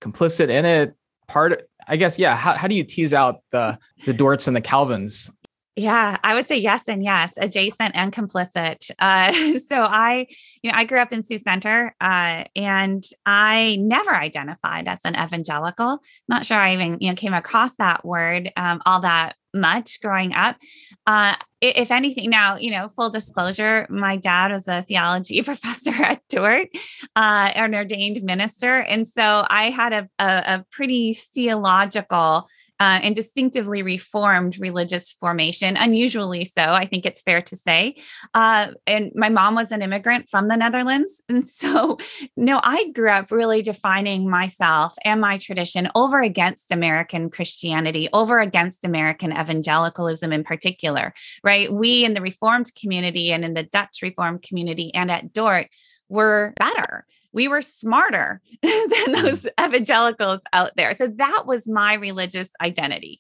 [0.02, 0.96] complicit in it?
[1.28, 2.36] Part I guess, yeah.
[2.36, 5.30] How, how do you tease out the the Dordts and the Calvins?
[5.76, 8.92] Yeah, I would say yes and yes, adjacent and complicit.
[9.00, 10.28] Uh, so I,
[10.62, 15.16] you know, I grew up in Sioux Center, uh, and I never identified as an
[15.16, 15.98] evangelical.
[16.28, 20.34] Not sure I even, you know, came across that word um, all that much growing
[20.34, 20.58] up.
[21.06, 26.22] Uh, if anything, now, you know, full disclosure, my dad was a theology professor at
[26.30, 26.70] Dordt,
[27.16, 28.80] uh, an ordained minister.
[28.80, 32.48] And so I had a, a, a pretty theological
[32.80, 37.96] uh, and distinctively reformed religious formation, unusually so, I think it's fair to say.
[38.34, 41.22] Uh, and my mom was an immigrant from the Netherlands.
[41.34, 41.98] And so,
[42.38, 48.40] no, I grew up really defining myself and my tradition over against American Christianity, over
[48.40, 51.74] against American evangelicalism in particular, right?
[51.74, 55.68] We in the Reformed community and in the Dutch Reformed community and at Dordt
[56.08, 59.22] were better we were smarter than mm.
[59.22, 60.94] those evangelicals out there.
[60.94, 63.20] So that was my religious identity.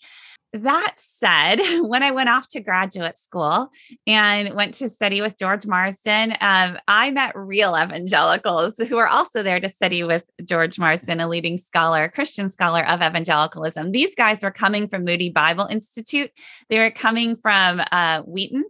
[0.54, 3.72] That said, when I went off to graduate school
[4.06, 9.42] and went to study with George Marsden, um, I met real evangelicals who were also
[9.42, 13.92] there to study with George Marsden, a leading scholar, Christian scholar of evangelicalism.
[13.92, 16.32] These guys were coming from Moody Bible Institute.
[16.70, 18.64] They were coming from uh, Wheaton,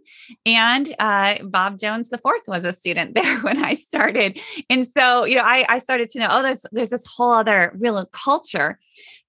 [0.46, 4.40] and uh, Bob Jones fourth was a student there when I started.
[4.70, 7.72] And so, you know, I, I started to know, oh, there's there's this whole other
[7.78, 8.78] real culture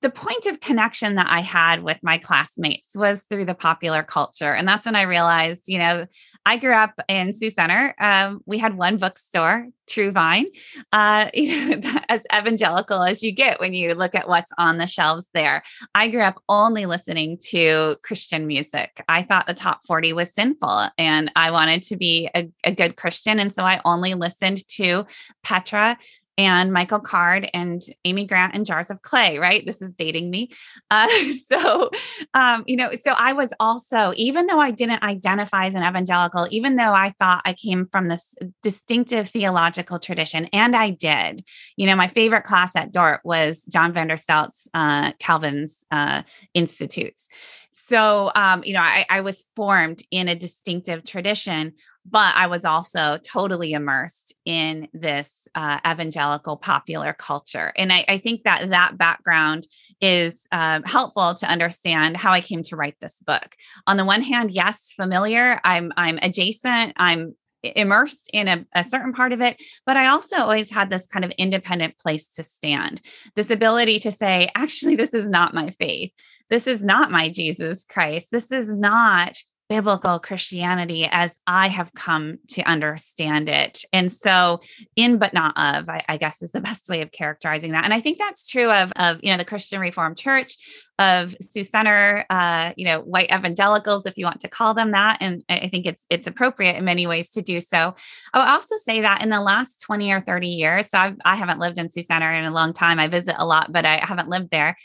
[0.02, 4.54] the point of connection that I had with my classmates was through the popular culture.
[4.54, 6.06] And that's when I realized, you know,
[6.46, 7.96] I grew up in Sioux Center.
[8.00, 10.48] Um, we had one bookstore, True Vine,
[10.92, 14.86] uh, you know, as evangelical as you get when you look at what's on the
[14.86, 15.64] shelves there.
[15.96, 19.04] I grew up only listening to Christian music.
[19.08, 22.96] I thought the top 40 was sinful and I wanted to be a, a good
[22.96, 23.40] Christian.
[23.40, 25.06] And so I only listened to
[25.42, 25.98] Petra
[26.38, 29.66] and Michael Card and Amy Grant and Jars of Clay, right?
[29.66, 30.50] This is dating me.
[30.92, 31.08] Uh,
[31.48, 31.90] so,
[32.34, 36.48] um, you know, so I was also, even though I didn't identify as an evangelical,
[36.52, 41.44] even though I thought I came from this distinctive theological tradition, and I did,
[41.78, 47.30] you know, my favorite class at Dordt was John Vanderstelt's uh, Calvin's uh, Institutes.
[47.74, 51.74] So, um, you know, I, I was formed in a distinctive tradition
[52.10, 57.72] but I was also totally immersed in this uh, evangelical popular culture.
[57.78, 59.66] And I, I, think that that background
[60.02, 63.56] is um, helpful to understand how I came to write this book.
[63.88, 65.60] On the one hand, yes, familiar.
[65.64, 66.94] I'm I'm adjacent.
[66.98, 71.08] I'm immersed in a, a, certain part of it, but I also always had this
[71.08, 73.02] kind of independent place to stand.
[73.36, 76.12] This ability to say, actually, this is not my faith.
[76.50, 78.28] This is not my Jesus Christ.
[78.32, 83.84] This is not biblical Christianity as I have come to understand it.
[83.92, 84.62] And so,
[84.96, 87.84] in but not of, I, I, guess is the best way of characterizing that.
[87.84, 90.58] And I think that's true of, of you know, the Christian Reformed Church,
[90.98, 95.18] of Sioux Center, uh, you know, white evangelicals, if you want to call them that.
[95.20, 97.96] And I think it's it's appropriate in many ways to do so.
[98.34, 101.36] I would also say that in the last 20 or 30 years, so I've, I
[101.36, 103.00] haven't lived in Sioux Center in a long time.
[103.00, 104.78] I visit a lot, but I haven't lived there.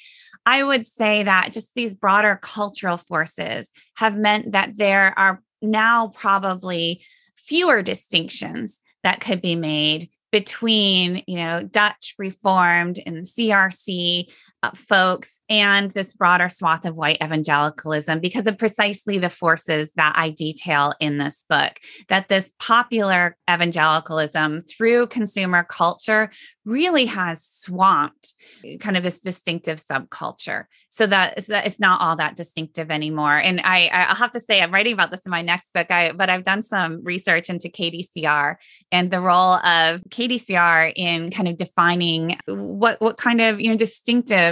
[0.46, 6.08] I would say that just these broader cultural forces have meant that there are now
[6.08, 7.02] probably
[7.36, 14.26] fewer distinctions that could be made between you know dutch reformed and crc
[14.62, 20.12] Uh, folks and this broader swath of white evangelicalism because of precisely the forces that
[20.16, 21.78] I detail in this book.
[22.08, 26.30] That this popular evangelicalism through consumer culture
[26.64, 32.00] really has swamped uh, kind of this distinctive subculture so that, so that it's not
[32.00, 35.30] all that distinctive anymore and i i'll have to say i'm writing about this in
[35.30, 38.56] my next book i but i've done some research into kdcr
[38.92, 43.76] and the role of kdcr in kind of defining what what kind of you know
[43.76, 44.49] distinctive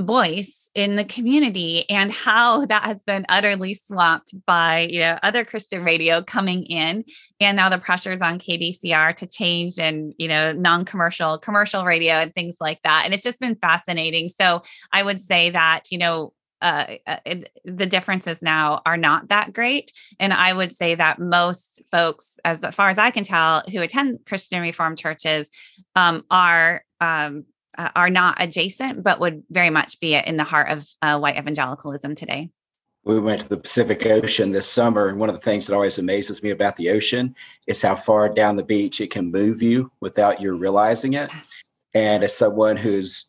[0.00, 5.44] voice in the community and how that has been utterly swamped by you know other
[5.44, 7.04] christian radio coming in
[7.40, 12.34] and now the pressures on kdcr to change and you know non-commercial commercial radio and
[12.34, 13.02] things like that.
[13.04, 14.28] And it's just been fascinating.
[14.28, 14.62] So
[14.92, 17.16] I would say that, you know, uh, uh
[17.64, 19.92] the differences now are not that great.
[20.18, 24.20] And I would say that most folks, as far as I can tell, who attend
[24.26, 25.48] Christian Reformed churches
[25.96, 27.46] um, are um,
[27.80, 31.38] uh, are not adjacent, but would very much be in the heart of uh, white
[31.38, 32.50] evangelicalism today
[33.04, 35.98] we went to the Pacific Ocean this summer, and one of the things that always
[35.98, 37.34] amazes me about the ocean
[37.66, 41.30] is how far down the beach it can move you without you realizing it.
[41.32, 41.50] Yes.
[41.94, 43.26] And as someone who's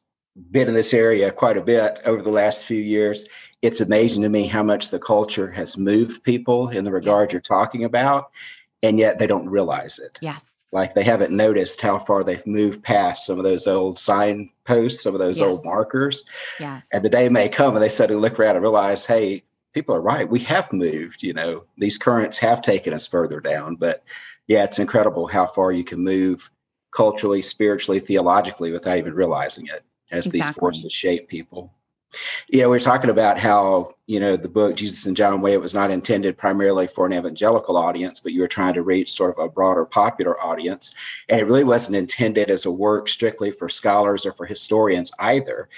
[0.52, 3.28] been in this area quite a bit over the last few years,
[3.62, 7.42] it's amazing to me how much the culture has moved people in the regard you're
[7.42, 8.30] talking about,
[8.84, 10.18] and yet they don't realize it.
[10.22, 10.51] Yes.
[10.72, 15.14] Like they haven't noticed how far they've moved past some of those old signposts, some
[15.14, 15.48] of those yes.
[15.48, 16.24] old markers.
[16.60, 16.88] Yes.
[16.94, 20.02] And the day may come and they suddenly look around and realize, hey, people are
[20.02, 20.30] right.
[20.30, 23.76] We have moved, you know, these currents have taken us further down.
[23.76, 24.04] But
[24.48, 26.50] yeah, it's incredible how far you can move
[26.92, 30.40] culturally, spiritually, theologically without even realizing it as exactly.
[30.40, 31.74] these forces shape people.
[32.50, 35.62] Yeah, we are talking about how, you know, the book Jesus and John Wayne, it
[35.62, 39.38] was not intended primarily for an evangelical audience, but you were trying to reach sort
[39.38, 40.94] of a broader popular audience.
[41.30, 45.70] And it really wasn't intended as a work strictly for scholars or for historians either.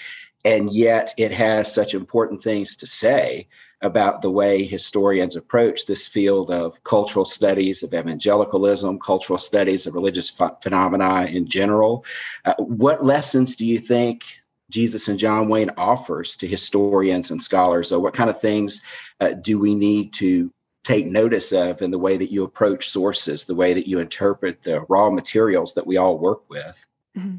[0.46, 3.48] And yet it has such important things to say
[3.82, 9.94] about the way historians approach this field of cultural studies of evangelicalism, cultural studies of
[9.94, 12.06] religious ph- phenomena in general.
[12.46, 14.40] Uh, what lessons do you think
[14.74, 17.90] Jesus and John Wayne offers to historians and scholars?
[17.90, 18.82] So, what kind of things
[19.20, 20.52] uh, do we need to
[20.84, 24.64] take notice of in the way that you approach sources, the way that you interpret
[24.64, 26.86] the raw materials that we all work with?
[27.18, 27.38] Mm-hmm.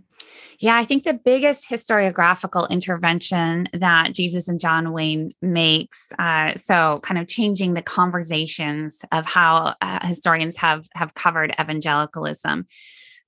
[0.60, 7.00] Yeah, I think the biggest historiographical intervention that Jesus and John Wayne makes, uh, so
[7.02, 12.66] kind of changing the conversations of how uh, historians have have covered evangelicalism,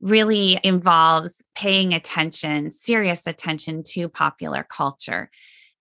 [0.07, 5.31] really involves paying attention, serious attention to popular culture.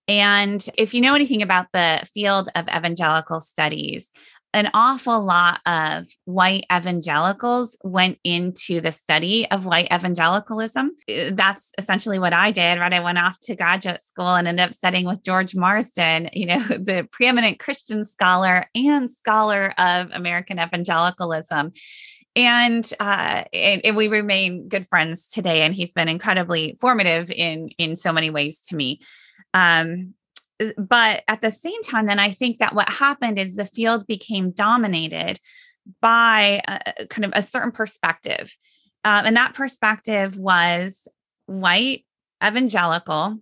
[0.08, 4.10] And if you know anything about the field of evangelical studies,
[4.56, 10.92] an awful lot of white evangelicals went into the study of white evangelicalism.
[11.10, 12.92] Uh, that's essentially what I did, right?
[12.92, 16.62] I went off to graduate school and ended up studying with George Marsden, you know,
[16.68, 21.72] the preeminent Christian scholar and scholar of American evangelicalism.
[22.36, 25.62] And, uh, and, and we remain good friends today.
[25.62, 29.00] And he's been incredibly formative in in so many ways to me.
[29.54, 30.14] Um,
[30.76, 34.50] but at the same time, then I think that what happened is the field became
[34.50, 35.38] dominated
[36.00, 38.54] by a, kind of a certain perspective.
[39.04, 41.08] Um, and that perspective was
[41.46, 42.04] white,
[42.44, 43.38] evangelical,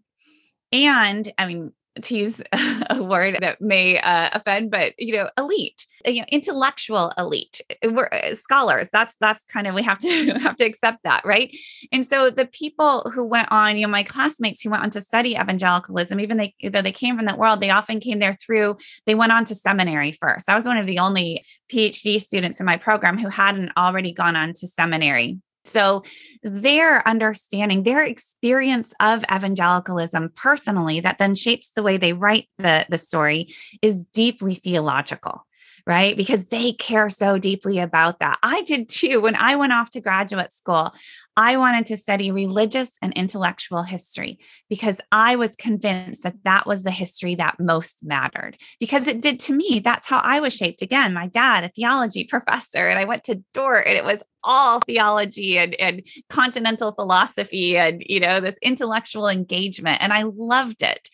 [0.72, 2.40] and I mean, to use
[2.90, 7.60] a word that may uh, offend, but you know, elite, you know, intellectual elite.
[7.84, 8.88] Uh, we're uh, scholars.
[8.92, 11.56] That's that's kind of we have to have to accept that, right?
[11.92, 15.00] And so the people who went on, you know, my classmates who went on to
[15.00, 18.76] study evangelicalism, even they though they came from that world, they often came there through.
[19.06, 20.48] They went on to seminary first.
[20.48, 24.36] I was one of the only PhD students in my program who hadn't already gone
[24.36, 25.38] on to seminary.
[25.64, 26.02] So,
[26.42, 32.84] their understanding, their experience of evangelicalism personally, that then shapes the way they write the,
[32.88, 33.48] the story,
[33.80, 35.46] is deeply theological
[35.86, 36.16] right?
[36.16, 38.38] Because they care so deeply about that.
[38.42, 39.20] I did too.
[39.20, 40.92] When I went off to graduate school,
[41.36, 44.38] I wanted to study religious and intellectual history
[44.70, 49.40] because I was convinced that that was the history that most mattered because it did
[49.40, 49.80] to me.
[49.80, 50.80] That's how I was shaped.
[50.80, 54.80] Again, my dad, a theology professor, and I went to Dordt and it was all
[54.80, 60.02] theology and, and continental philosophy and, you know, this intellectual engagement.
[60.02, 61.08] And I loved it.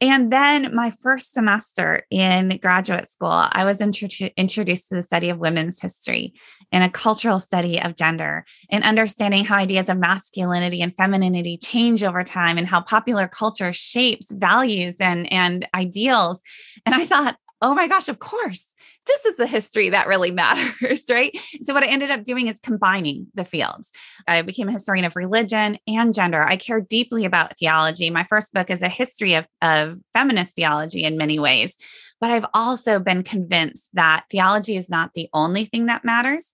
[0.00, 5.28] And then my first semester in graduate school, I was intro- introduced to the study
[5.28, 6.34] of women's history
[6.70, 12.04] and a cultural study of gender and understanding how ideas of masculinity and femininity change
[12.04, 16.40] over time and how popular culture shapes values and, and ideals.
[16.86, 18.74] And I thought, oh my gosh, of course,
[19.06, 21.36] this is the history that really matters, right?
[21.62, 23.92] So, what I ended up doing is combining the fields.
[24.26, 26.42] I became a historian of religion and gender.
[26.42, 28.10] I care deeply about theology.
[28.10, 31.76] My first book is a history of, of feminist theology in many ways.
[32.20, 36.52] But I've also been convinced that theology is not the only thing that matters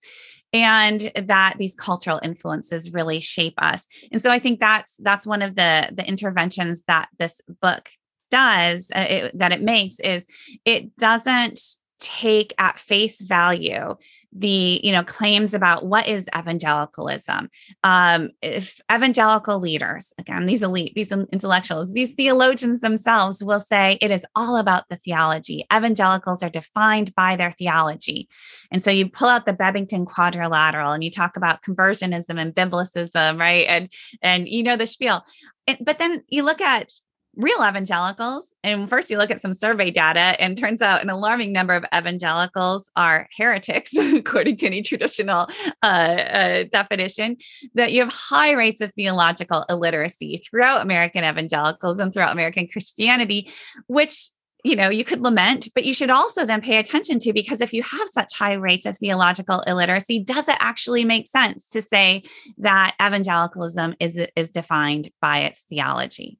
[0.53, 5.41] and that these cultural influences really shape us and so i think that's that's one
[5.41, 7.89] of the the interventions that this book
[8.35, 10.27] does uh, it, that it makes is
[10.65, 11.59] it doesn't
[11.99, 13.95] take at face value
[14.37, 17.49] the you know claims about what is evangelicalism.
[17.83, 24.11] Um if evangelical leaders again these elite these intellectuals these theologians themselves will say it
[24.11, 25.65] is all about the theology.
[25.73, 28.27] Evangelicals are defined by their theology.
[28.71, 33.39] And so you pull out the Bebbington quadrilateral and you talk about conversionism and biblicism
[33.39, 33.65] right?
[33.69, 33.89] And
[34.21, 35.23] and you know the spiel.
[35.79, 36.91] But then you look at
[37.35, 38.45] real evangelicals.
[38.63, 41.85] And first, you look at some survey data, and turns out an alarming number of
[41.95, 45.47] evangelicals are heretics, according to any traditional
[45.83, 47.37] uh, uh, definition.
[47.75, 53.51] That you have high rates of theological illiteracy throughout American evangelicals and throughout American Christianity,
[53.87, 54.29] which
[54.65, 57.71] you know you could lament but you should also then pay attention to because if
[57.71, 62.23] you have such high rates of theological illiteracy does it actually make sense to say
[62.57, 66.39] that evangelicalism is is defined by its theology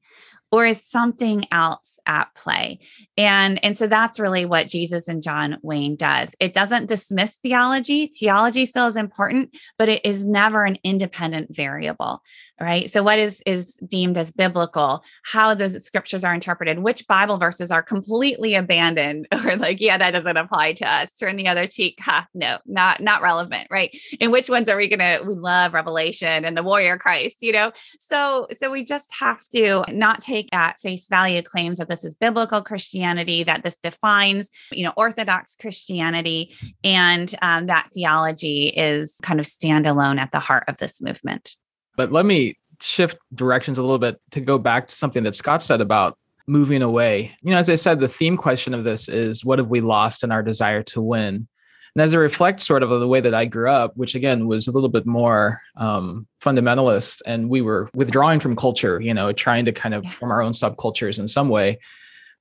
[0.52, 2.78] or is something else at play?
[3.16, 6.34] And and so that's really what jesus and john wayne does.
[6.40, 8.06] It doesn't dismiss theology.
[8.06, 12.22] Theology still is important but it is never an independent variable
[12.60, 12.88] right?
[12.88, 17.70] So what is is deemed as biblical how the scriptures are interpreted which bible verses
[17.70, 21.98] are completely abandoned or like yeah that doesn't apply to us turn the other cheek
[22.00, 23.96] ha no not not relevant right?
[24.20, 27.72] And which ones are we gonna we love revelation and the warrior christ you know?
[27.98, 32.14] So so we just have to not take at face value claims that this is
[32.14, 36.54] biblical christianity that this defines you know orthodox christianity
[36.84, 41.56] and um, that theology is kind of standalone at the heart of this movement
[41.96, 45.62] but let me shift directions a little bit to go back to something that Scott
[45.62, 47.34] said about moving away.
[47.42, 50.22] You know, as I said, the theme question of this is what have we lost
[50.22, 51.48] in our desire to win?
[51.94, 54.46] And as I reflect sort of on the way that I grew up, which again
[54.46, 59.32] was a little bit more um, fundamentalist, and we were withdrawing from culture, you know,
[59.32, 61.78] trying to kind of form our own subcultures in some way.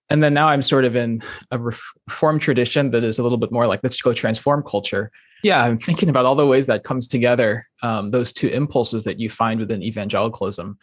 [0.10, 3.52] And then now I'm sort of in a reform tradition that is a little bit
[3.52, 5.12] more like let's go transform culture.
[5.44, 5.64] Yeah.
[5.64, 9.30] I'm thinking about all the ways that comes together um, those two impulses that you
[9.30, 10.78] find within evangelicalism.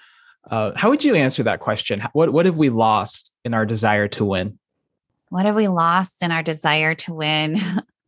[0.51, 2.03] Uh, how would you answer that question?
[2.13, 4.59] What, what have we lost in our desire to win?
[5.29, 7.61] What have we lost in our desire to win?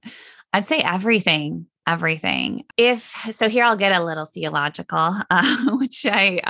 [0.53, 6.41] I'd say everything everything if so here i'll get a little theological uh, which i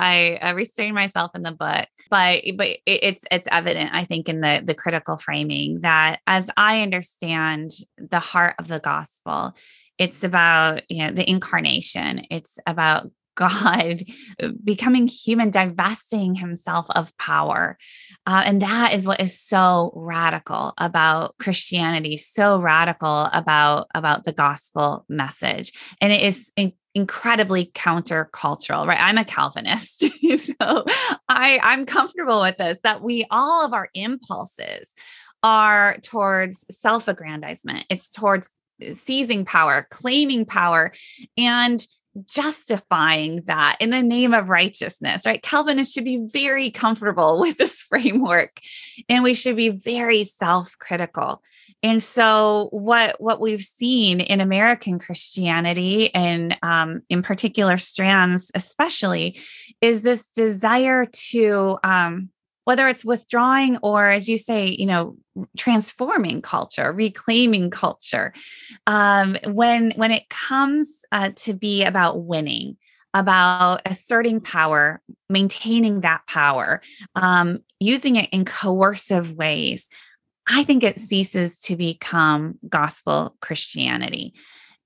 [0.41, 4.61] i, restrain myself in the book but but it's it's evident i think in the
[4.63, 9.53] the critical framing that as i understand the heart of the gospel
[9.97, 12.25] it's about, you know, the incarnation.
[12.29, 14.03] It's about God
[14.63, 17.77] becoming human, divesting himself of power.
[18.25, 24.33] Uh, and that is what is so radical about Christianity, so radical about, about the
[24.33, 25.71] gospel message.
[26.01, 28.99] And it is in- incredibly countercultural, right?
[28.99, 29.99] I'm a Calvinist.
[30.37, 30.85] so
[31.27, 34.93] I, I'm comfortable with this that we all of our impulses
[35.43, 38.49] are towards self aggrandizement, it's towards
[38.91, 40.91] seizing power, claiming power,
[41.37, 41.85] and
[42.25, 45.41] justifying that in the name of righteousness, right?
[45.41, 48.59] Calvinists should be very comfortable with this framework
[49.09, 51.41] and we should be very self-critical.
[51.83, 59.39] And so what what we've seen in American Christianity and um, in particular strands especially
[59.81, 62.29] is this desire to um,
[62.65, 65.15] whether it's withdrawing or as you say you know
[65.57, 68.33] transforming culture reclaiming culture
[68.87, 72.77] um, when when it comes uh, to be about winning
[73.13, 76.81] about asserting power maintaining that power
[77.15, 79.87] um, using it in coercive ways
[80.47, 84.33] I think it ceases to become gospel Christianity.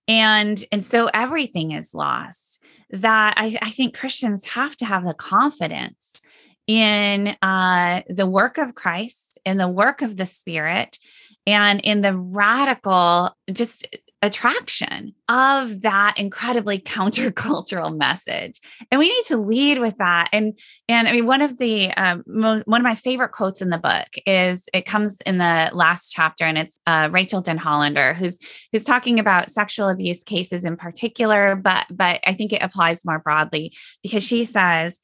[0.07, 2.63] And, and so everything is lost.
[2.91, 6.21] That I, I think Christians have to have the confidence
[6.70, 10.99] in uh, the work of Christ, in the work of the Spirit,
[11.47, 13.88] and in the radical, just
[14.22, 18.59] attraction of that incredibly countercultural message.
[18.91, 20.30] And we need to lead with that.
[20.32, 23.70] And and i mean one of the um, mo- one of my favorite quotes in
[23.70, 28.39] the book is it comes in the last chapter and it's uh, Denhollander, who's
[28.72, 33.20] who's talking about sexual abuse cases in particular but but i think it applies more
[33.20, 34.99] broadly because she says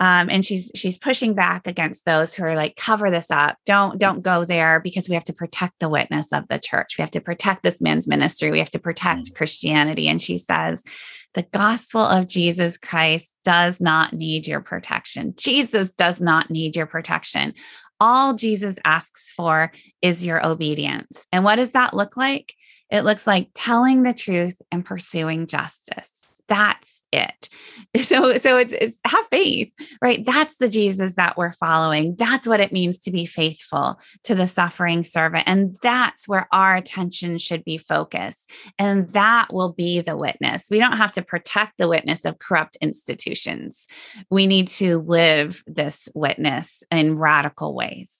[0.00, 3.58] um, and she's she's pushing back against those who are like cover this up.
[3.66, 6.96] Don't don't go there because we have to protect the witness of the church.
[6.96, 8.50] We have to protect this man's ministry.
[8.50, 9.36] We have to protect mm-hmm.
[9.36, 10.08] christianity.
[10.08, 10.82] And she says
[11.34, 15.34] the gospel of jesus christ does not need your protection.
[15.36, 17.52] Jesus does not need your protection.
[18.00, 19.70] All jesus asks for
[20.00, 21.26] is your obedience.
[21.30, 22.54] And what does that look like?
[22.90, 26.10] It looks like telling the truth and pursuing justice.
[26.48, 27.48] That's it.
[28.02, 30.24] So so it's it's have faith, right?
[30.24, 32.14] That's the Jesus that we're following.
[32.16, 36.76] That's what it means to be faithful to the suffering servant and that's where our
[36.76, 38.50] attention should be focused.
[38.78, 40.68] And that will be the witness.
[40.70, 43.86] We don't have to protect the witness of corrupt institutions.
[44.30, 48.19] We need to live this witness in radical ways.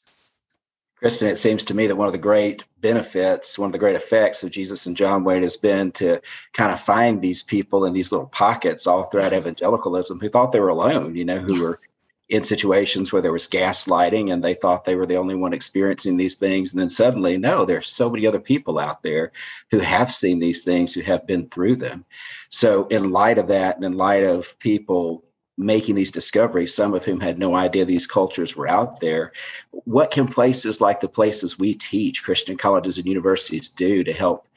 [1.02, 3.96] Kristin, it seems to me that one of the great benefits, one of the great
[3.96, 6.20] effects of Jesus and John Wayne has been to
[6.52, 9.40] kind of find these people in these little pockets all throughout mm-hmm.
[9.40, 11.62] evangelicalism who thought they were alone, you know, who yes.
[11.62, 11.80] were
[12.28, 16.16] in situations where there was gaslighting and they thought they were the only one experiencing
[16.16, 16.70] these things.
[16.70, 19.32] And then suddenly, no, there's so many other people out there
[19.70, 22.04] who have seen these things, who have been through them.
[22.50, 25.24] So, in light of that, and in light of people
[25.60, 29.32] making these discoveries, some of whom had no idea these cultures were out there.
[29.70, 34.48] What can places like the places we teach, Christian colleges and universities, do to help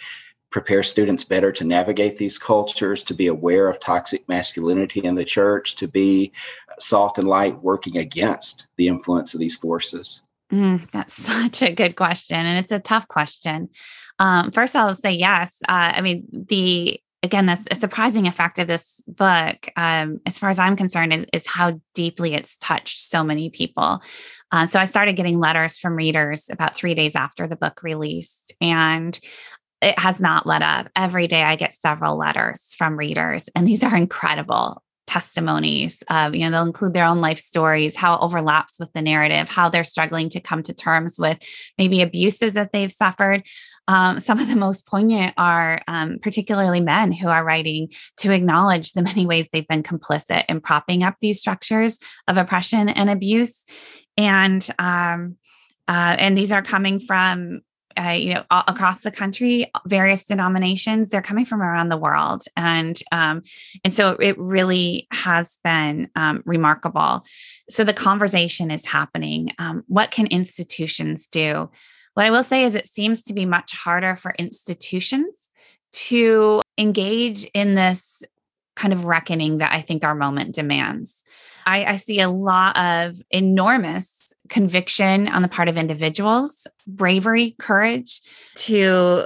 [0.50, 5.26] prepare students better to navigate these cultures, to be aware of toxic masculinity in the
[5.26, 6.32] church, to be
[6.80, 10.22] soft and light working against the influence of these forces?
[10.52, 12.38] Mm, that's such a good question.
[12.38, 13.70] And it's a tough question.
[14.20, 15.52] Um, first, I'll say yes.
[15.68, 20.50] Uh, I mean, the again, that's a surprising effect of this book, um, as far
[20.50, 24.02] as I'm concerned, is, is how deeply it's touched so many people.
[24.52, 28.54] Uh, so I started getting letters from readers about three days after the book released,
[28.62, 29.18] and
[29.82, 30.90] it has not let up.
[30.96, 36.02] Every day I get several letters from readers, and these are incredible testimonies.
[36.08, 39.50] Uh, you know, they'll include their own life stories, how it overlaps with the narrative,
[39.50, 41.38] how they're struggling to come to terms with
[41.78, 43.44] maybe abuses that they've suffered,
[43.88, 48.94] um, some of the most poignant are um, particularly men who are writing to acknowledge
[48.94, 53.66] the many ways they've been complicit in propping up these structures of oppression and abuse.
[54.18, 55.38] And um,
[55.88, 57.62] uh, and these are coming from
[58.00, 61.10] uh, you know all, across the country various denominations.
[61.10, 62.44] They're coming from around the world.
[62.56, 63.42] And um,
[63.84, 67.26] and so it really has been um, remarkable.
[67.70, 69.52] So the conversation is happening.
[69.60, 71.70] Um, what can institutions do
[72.14, 75.52] what I will say is it seems to be much harder for institutions
[75.94, 78.24] to engage in this
[78.76, 81.24] kind of reckoning that I think our moment demands.
[81.66, 88.22] I, I see a lot of enormous conviction on the part of individuals, bravery, courage
[88.56, 89.26] to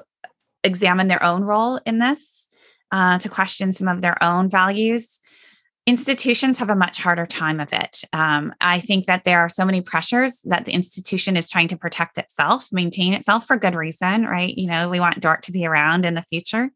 [0.63, 2.49] examine their own role in this,
[2.91, 5.19] uh, to question some of their own values
[5.87, 8.03] institutions have a much harder time of it.
[8.11, 11.77] Um, I think that there are so many pressures that the institution is trying to
[11.77, 14.53] protect itself, maintain itself for good reason, right?
[14.55, 16.69] You know, we want Dordt to be around in the future.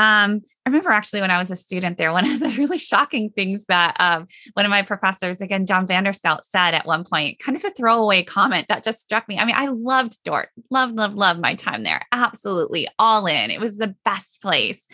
[0.00, 3.28] Um, I remember actually when I was a student there, one of the really shocking
[3.28, 7.38] things that um, one of my professors, again, John Vander Stelt, said at one point,
[7.38, 9.38] kind of a throwaway comment that just struck me.
[9.38, 12.06] I mean, I loved Dordt, loved, loved, loved my time there.
[12.12, 13.50] Absolutely all in.
[13.50, 14.86] It was the best place.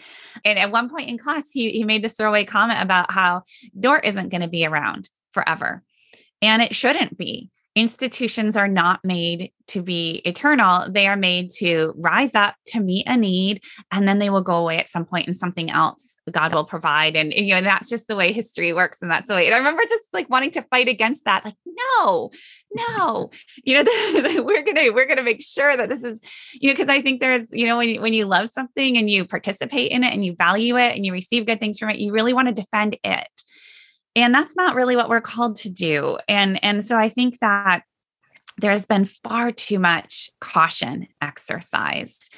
[0.44, 3.42] And at one point in class, he, he made this throwaway comment about how
[3.78, 5.84] Dordt isn't going to be around forever.
[6.42, 10.90] And it shouldn't be institutions are not made to be eternal.
[10.90, 13.62] They are made to rise up to meet a need,
[13.92, 17.16] and then they will go away at some point and something else God will provide.
[17.16, 18.98] And, you know, that's just the way history works.
[19.00, 19.46] And that's the way.
[19.46, 21.44] And I remember just like wanting to fight against that.
[21.44, 22.30] Like, no,
[22.74, 23.30] no,
[23.62, 23.84] you know,
[24.44, 26.20] we're going to, we're to make sure that this is,
[26.54, 29.24] you know, because I think there's, you know, when when you love something and you
[29.24, 32.12] participate in it and you value it and you receive good things from it, you
[32.12, 33.28] really want to defend it
[34.16, 36.18] and that's not really what we're called to do.
[36.28, 37.82] And and so i think that
[38.58, 42.34] there's been far too much caution exercised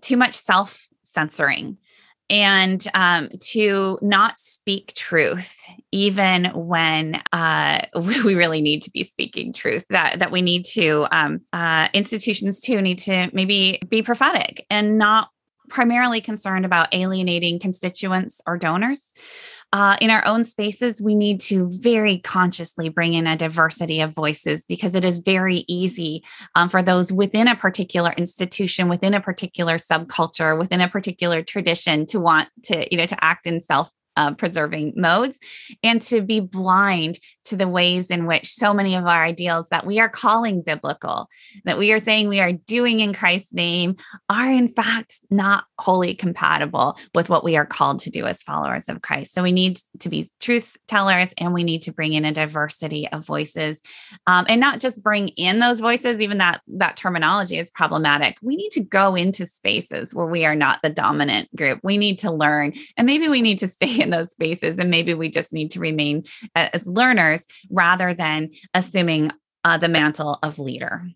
[0.00, 1.78] too much self censoring
[2.30, 5.58] and um, to not speak truth
[5.92, 11.06] even when uh, we really need to be speaking truth that that we need to
[11.10, 15.30] um, uh, institutions too need to maybe be prophetic and not
[15.68, 19.12] primarily concerned about alienating constituents or donors
[19.72, 24.14] uh, in our own spaces, we need to very consciously bring in a diversity of
[24.14, 29.20] voices because it is very easy um, for those within a particular institution, within a
[29.20, 33.92] particular subculture, within a particular tradition to want to, you know, to act in self
[34.18, 35.38] uh, preserving modes
[35.84, 39.86] and to be blind to the ways in which so many of our ideals that
[39.86, 41.28] we are calling biblical,
[41.64, 43.96] that we are saying we are doing in Christ's name,
[44.28, 48.88] are in fact not wholly compatible with what we are called to do as followers
[48.88, 49.32] of Christ.
[49.32, 53.08] So we need to be truth tellers and we need to bring in a diversity
[53.08, 53.80] of voices
[54.26, 58.36] um, and not just bring in those voices, even that that terminology is problematic.
[58.42, 61.78] We need to go into spaces where we are not the dominant group.
[61.84, 64.78] We need to learn and maybe we need to stay in in those spaces.
[64.78, 69.30] And maybe we just need to remain as learners rather than assuming
[69.64, 71.06] uh, the mantle of leader.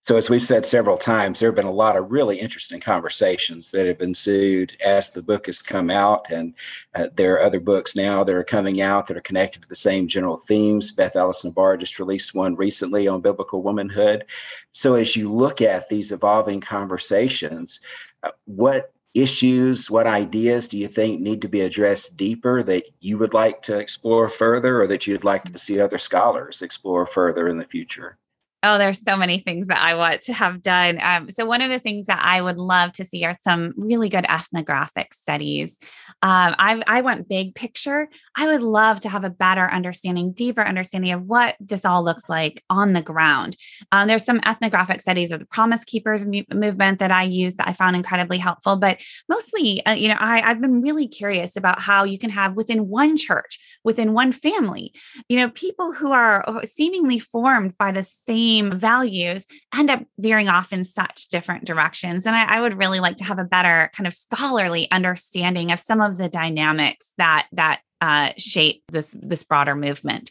[0.00, 3.70] So, as we've said several times, there have been a lot of really interesting conversations
[3.70, 6.30] that have ensued as the book has come out.
[6.30, 6.52] And
[6.94, 9.74] uh, there are other books now that are coming out that are connected to the
[9.74, 10.90] same general themes.
[10.90, 14.26] Beth Allison Barr just released one recently on biblical womanhood.
[14.72, 17.80] So, as you look at these evolving conversations,
[18.22, 23.16] uh, what issues, what ideas do you think need to be addressed deeper that you
[23.18, 27.48] would like to explore further or that you'd like to see other scholars explore further
[27.48, 28.18] in the future?
[28.66, 30.98] Oh, there's so many things that I want to have done.
[31.02, 34.08] Um, so one of the things that I would love to see are some really
[34.08, 35.76] good ethnographic studies.
[36.22, 38.08] Um, I, I went big picture.
[38.34, 42.26] I would love to have a better understanding, deeper understanding of what this all looks
[42.30, 43.54] like on the ground.
[43.92, 47.68] Um, there's some ethnographic studies of the Promise Keepers mu- movement that I use that
[47.68, 48.76] I found incredibly helpful.
[48.76, 48.98] But
[49.28, 52.88] mostly, uh, you know, I, I've been really curious about how you can have within
[52.88, 54.94] one church, within one family,
[55.28, 59.46] you know, people who are uh, seemingly formed by the same same values
[59.76, 62.26] end up veering off in such different directions.
[62.26, 65.80] And I, I would really like to have a better kind of scholarly understanding of
[65.80, 70.30] some of the dynamics that that uh, shape this this broader movement.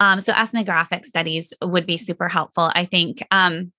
[0.00, 2.70] Um, so ethnographic studies would be super helpful.
[2.74, 3.72] I think um,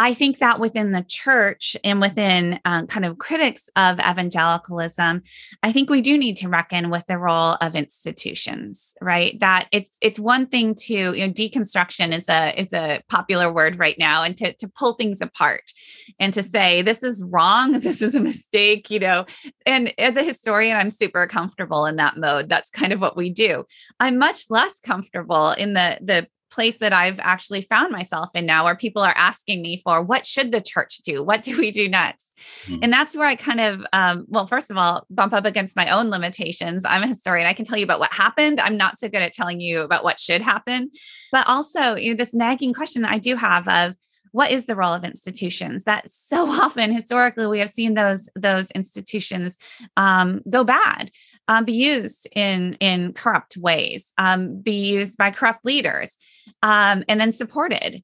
[0.00, 5.22] I think that within the church and within um, kind of critics of evangelicalism,
[5.62, 9.38] I think we do need to reckon with the role of institutions, right?
[9.40, 13.78] That it's it's one thing to you know deconstruction is a is a popular word
[13.78, 15.70] right now, and to to pull things apart
[16.18, 19.26] and to say this is wrong, this is a mistake, you know.
[19.66, 22.48] And as a historian, I'm super comfortable in that mode.
[22.48, 23.66] That's kind of what we do.
[24.00, 28.64] I'm much less comfortable in the the place that I've actually found myself in now
[28.64, 31.22] where people are asking me for what should the church do?
[31.22, 32.38] What do we do next?
[32.64, 32.80] Mm-hmm.
[32.82, 35.88] And that's where I kind of, um, well, first of all, bump up against my
[35.90, 36.84] own limitations.
[36.84, 37.46] I'm a historian.
[37.46, 38.60] I can tell you about what happened.
[38.60, 40.90] I'm not so good at telling you about what should happen.
[41.32, 43.94] But also, you know, this nagging question that I do have of,
[44.32, 48.70] what is the role of institutions that so often historically we have seen those those
[48.70, 49.58] institutions
[49.96, 51.10] um, go bad
[51.50, 56.16] um, be used in in corrupt ways, um, be used by corrupt leaders,
[56.62, 58.02] um, and then supported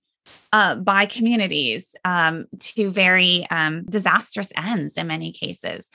[0.53, 5.89] uh, by communities um, to very um, disastrous ends in many cases.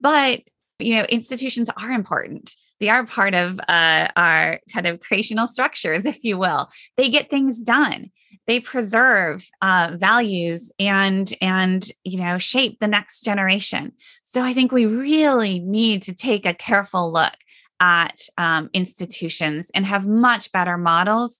[0.00, 0.40] But
[0.78, 2.54] you know, institutions are important.
[2.78, 6.68] They are part of uh, our kind of creational structures, if you will.
[6.96, 8.10] They get things done
[8.48, 13.92] they preserve uh, values and and you know shape the next generation
[14.24, 17.34] so i think we really need to take a careful look
[17.80, 21.38] at um, institutions and have much better models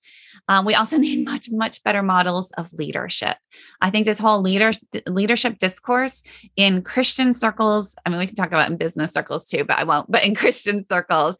[0.49, 3.37] um, we also need much much better models of leadership.
[3.81, 4.73] I think this whole leader
[5.07, 6.23] leadership discourse
[6.55, 9.83] in christian circles i mean we can talk about in business circles too but i
[9.83, 11.37] won't but in christian circles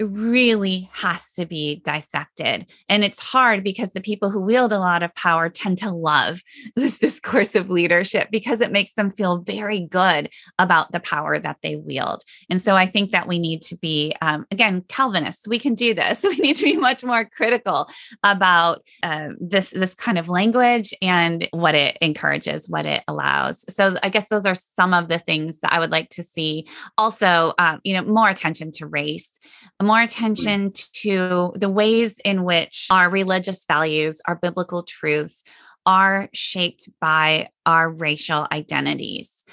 [0.00, 2.70] really has to be dissected.
[2.88, 6.42] And it's hard because the people who wield a lot of power tend to love
[6.76, 11.58] this discourse of leadership because it makes them feel very good about the power that
[11.62, 12.22] they wield.
[12.48, 15.94] And so I think that we need to be, um, again, Calvinists, we can do
[15.94, 16.24] this.
[16.30, 17.88] We need to be much more critical
[18.22, 23.64] about uh, this, this kind of language and what it encourages, what it allows.
[23.74, 26.68] So I guess those are some of the things that I would like to see.
[26.96, 29.40] Also, uh, you know, more attention to race
[29.90, 35.42] more attention to the ways in which our religious values, our biblical truths
[35.84, 39.44] are shaped by our racial identities.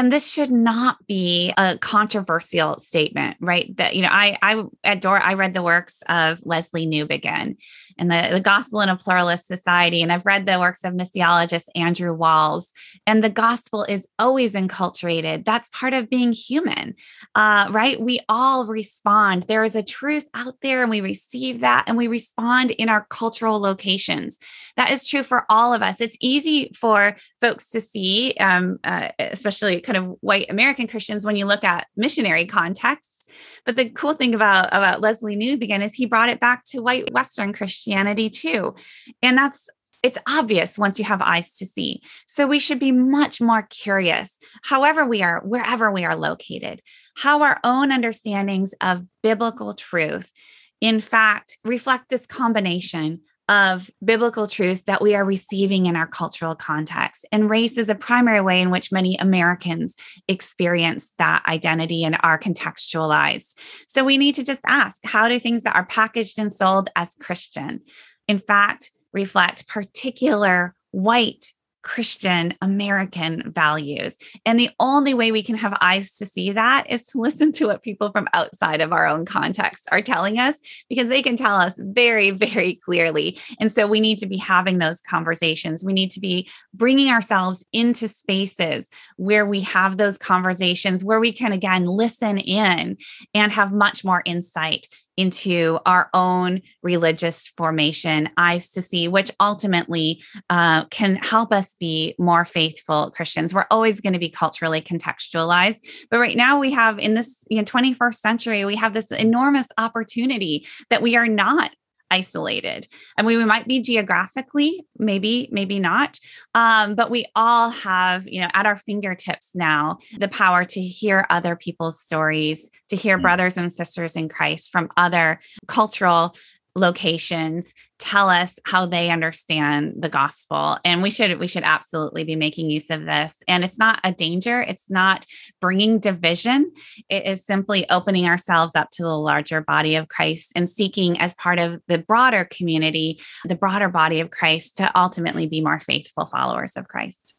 [0.00, 3.76] And this should not be a controversial statement, right?
[3.76, 7.58] That, you know, I, I, at I read the works of Lesslie Newbigin
[7.98, 10.00] and the, the Gospel in a Pluralist Society.
[10.00, 12.72] And I've read the works of missiologist Andrew Walls.
[13.06, 15.44] And the gospel is always enculturated.
[15.44, 16.94] That's part of being human,
[17.34, 18.00] uh, right?
[18.00, 19.42] We all respond.
[19.48, 23.06] There is a truth out there, and we receive that, and we respond in our
[23.10, 24.38] cultural locations.
[24.76, 26.00] That is true for all of us.
[26.00, 31.36] It's easy for folks to see, um, uh, especially kind of white American Christians, when
[31.36, 33.20] you look at missionary contexts
[33.64, 37.12] but the cool thing about, about Lesslie Newbigin is he brought it back to white
[37.12, 38.74] Western Christianity too.
[39.22, 39.68] And that's
[40.02, 42.00] it's obvious once you have eyes to see.
[42.26, 46.80] So we should be much more curious, however, we are, wherever we are located,
[47.16, 50.32] how our own understandings of biblical truth,
[50.80, 53.20] in fact, reflect this combination
[53.50, 57.26] of biblical truth that we are receiving in our cultural context.
[57.32, 59.96] And race is a primary way in which many Americans
[60.28, 63.54] experience that identity and are contextualized.
[63.88, 67.16] So we need to just ask how do things that are packaged and sold as
[67.20, 67.80] Christian,
[68.28, 71.46] in fact, reflect particular white
[71.82, 74.16] Christian American values.
[74.44, 77.66] And the only way we can have eyes to see that is to listen to
[77.66, 80.56] what people from outside of our own context are telling us,
[80.88, 83.38] because they can tell us very, very clearly.
[83.58, 85.84] And so we need to be having those conversations.
[85.84, 91.32] We need to be bringing ourselves into spaces where we have those conversations, where we
[91.32, 92.96] can again listen in
[93.34, 94.86] and have much more insight
[95.20, 102.14] into our own religious formation, eyes to see, which ultimately uh, can help us be
[102.18, 103.52] more faithful Christians.
[103.52, 105.78] We're always going to be culturally contextualized,
[106.10, 109.68] but right now we have in this you know, 21st century, we have this enormous
[109.76, 111.70] opportunity that we are not
[112.10, 112.86] isolated.
[113.16, 116.18] I mean, we might be geographically, maybe, maybe not,
[116.54, 121.26] um, but we all have, you know, at our fingertips now the power to hear
[121.30, 123.22] other people's stories, to hear mm-hmm.
[123.22, 126.34] brothers and sisters in Christ from other cultural
[126.76, 132.36] locations tell us how they understand the gospel and we should we should absolutely be
[132.36, 135.26] making use of this and it's not a danger it's not
[135.60, 136.70] bringing division
[137.08, 141.34] it is simply opening ourselves up to the larger body of Christ and seeking as
[141.34, 146.24] part of the broader community the broader body of Christ to ultimately be more faithful
[146.24, 147.34] followers of Christ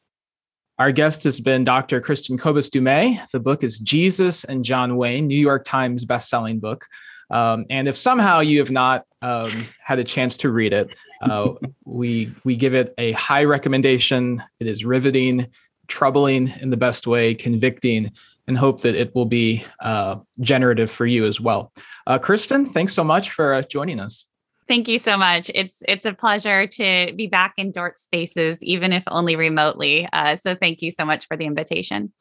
[0.77, 2.01] our guest has been Dr.
[2.01, 3.29] Kristin Kobes Du Mez.
[3.29, 6.88] The book is Jesus and John Wayne, New York Times bestselling book.
[7.32, 11.53] Um, and if somehow you have not um, had a chance to read it, uh,
[11.86, 14.43] we we give it a high recommendation.
[14.59, 15.47] It is riveting,
[15.88, 18.11] troubling in the best way, convicting,
[18.47, 21.71] and hope that it will be uh, generative for you as well.
[22.07, 24.27] Uh, Kristin, thanks so much for uh, joining us.
[24.67, 25.51] Thank you so much.
[25.53, 30.07] It's it's a pleasure to be back in Dordt spaces, even if only remotely.
[30.13, 32.11] Uh, so thank you so much for the invitation.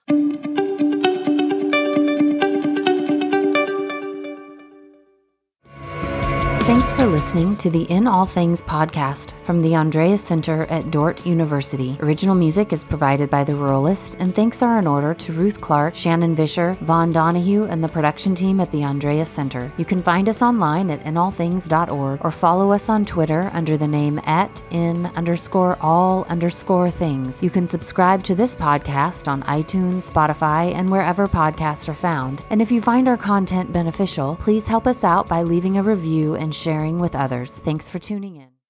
[6.71, 11.27] Thanks for listening to the In All Things podcast from the Andreas Center at Dordt
[11.27, 11.97] University.
[11.99, 15.97] Original music is provided by The Ruralist, and thanks are in order to Ruth Clark,
[15.97, 19.73] Shannon Vischer, Vaughn Donahue, and the production team at the Andreas Center.
[19.79, 24.21] You can find us online at inallthings.org or follow us on Twitter under the name
[24.21, 27.43] at in underscore all underscore things.
[27.43, 32.45] You can subscribe to this podcast on iTunes, Spotify, and wherever podcasts are found.
[32.49, 36.37] And if you find our content beneficial, please help us out by leaving a review
[36.37, 37.53] and sharing with others.
[37.53, 38.51] Thanks for tuning in.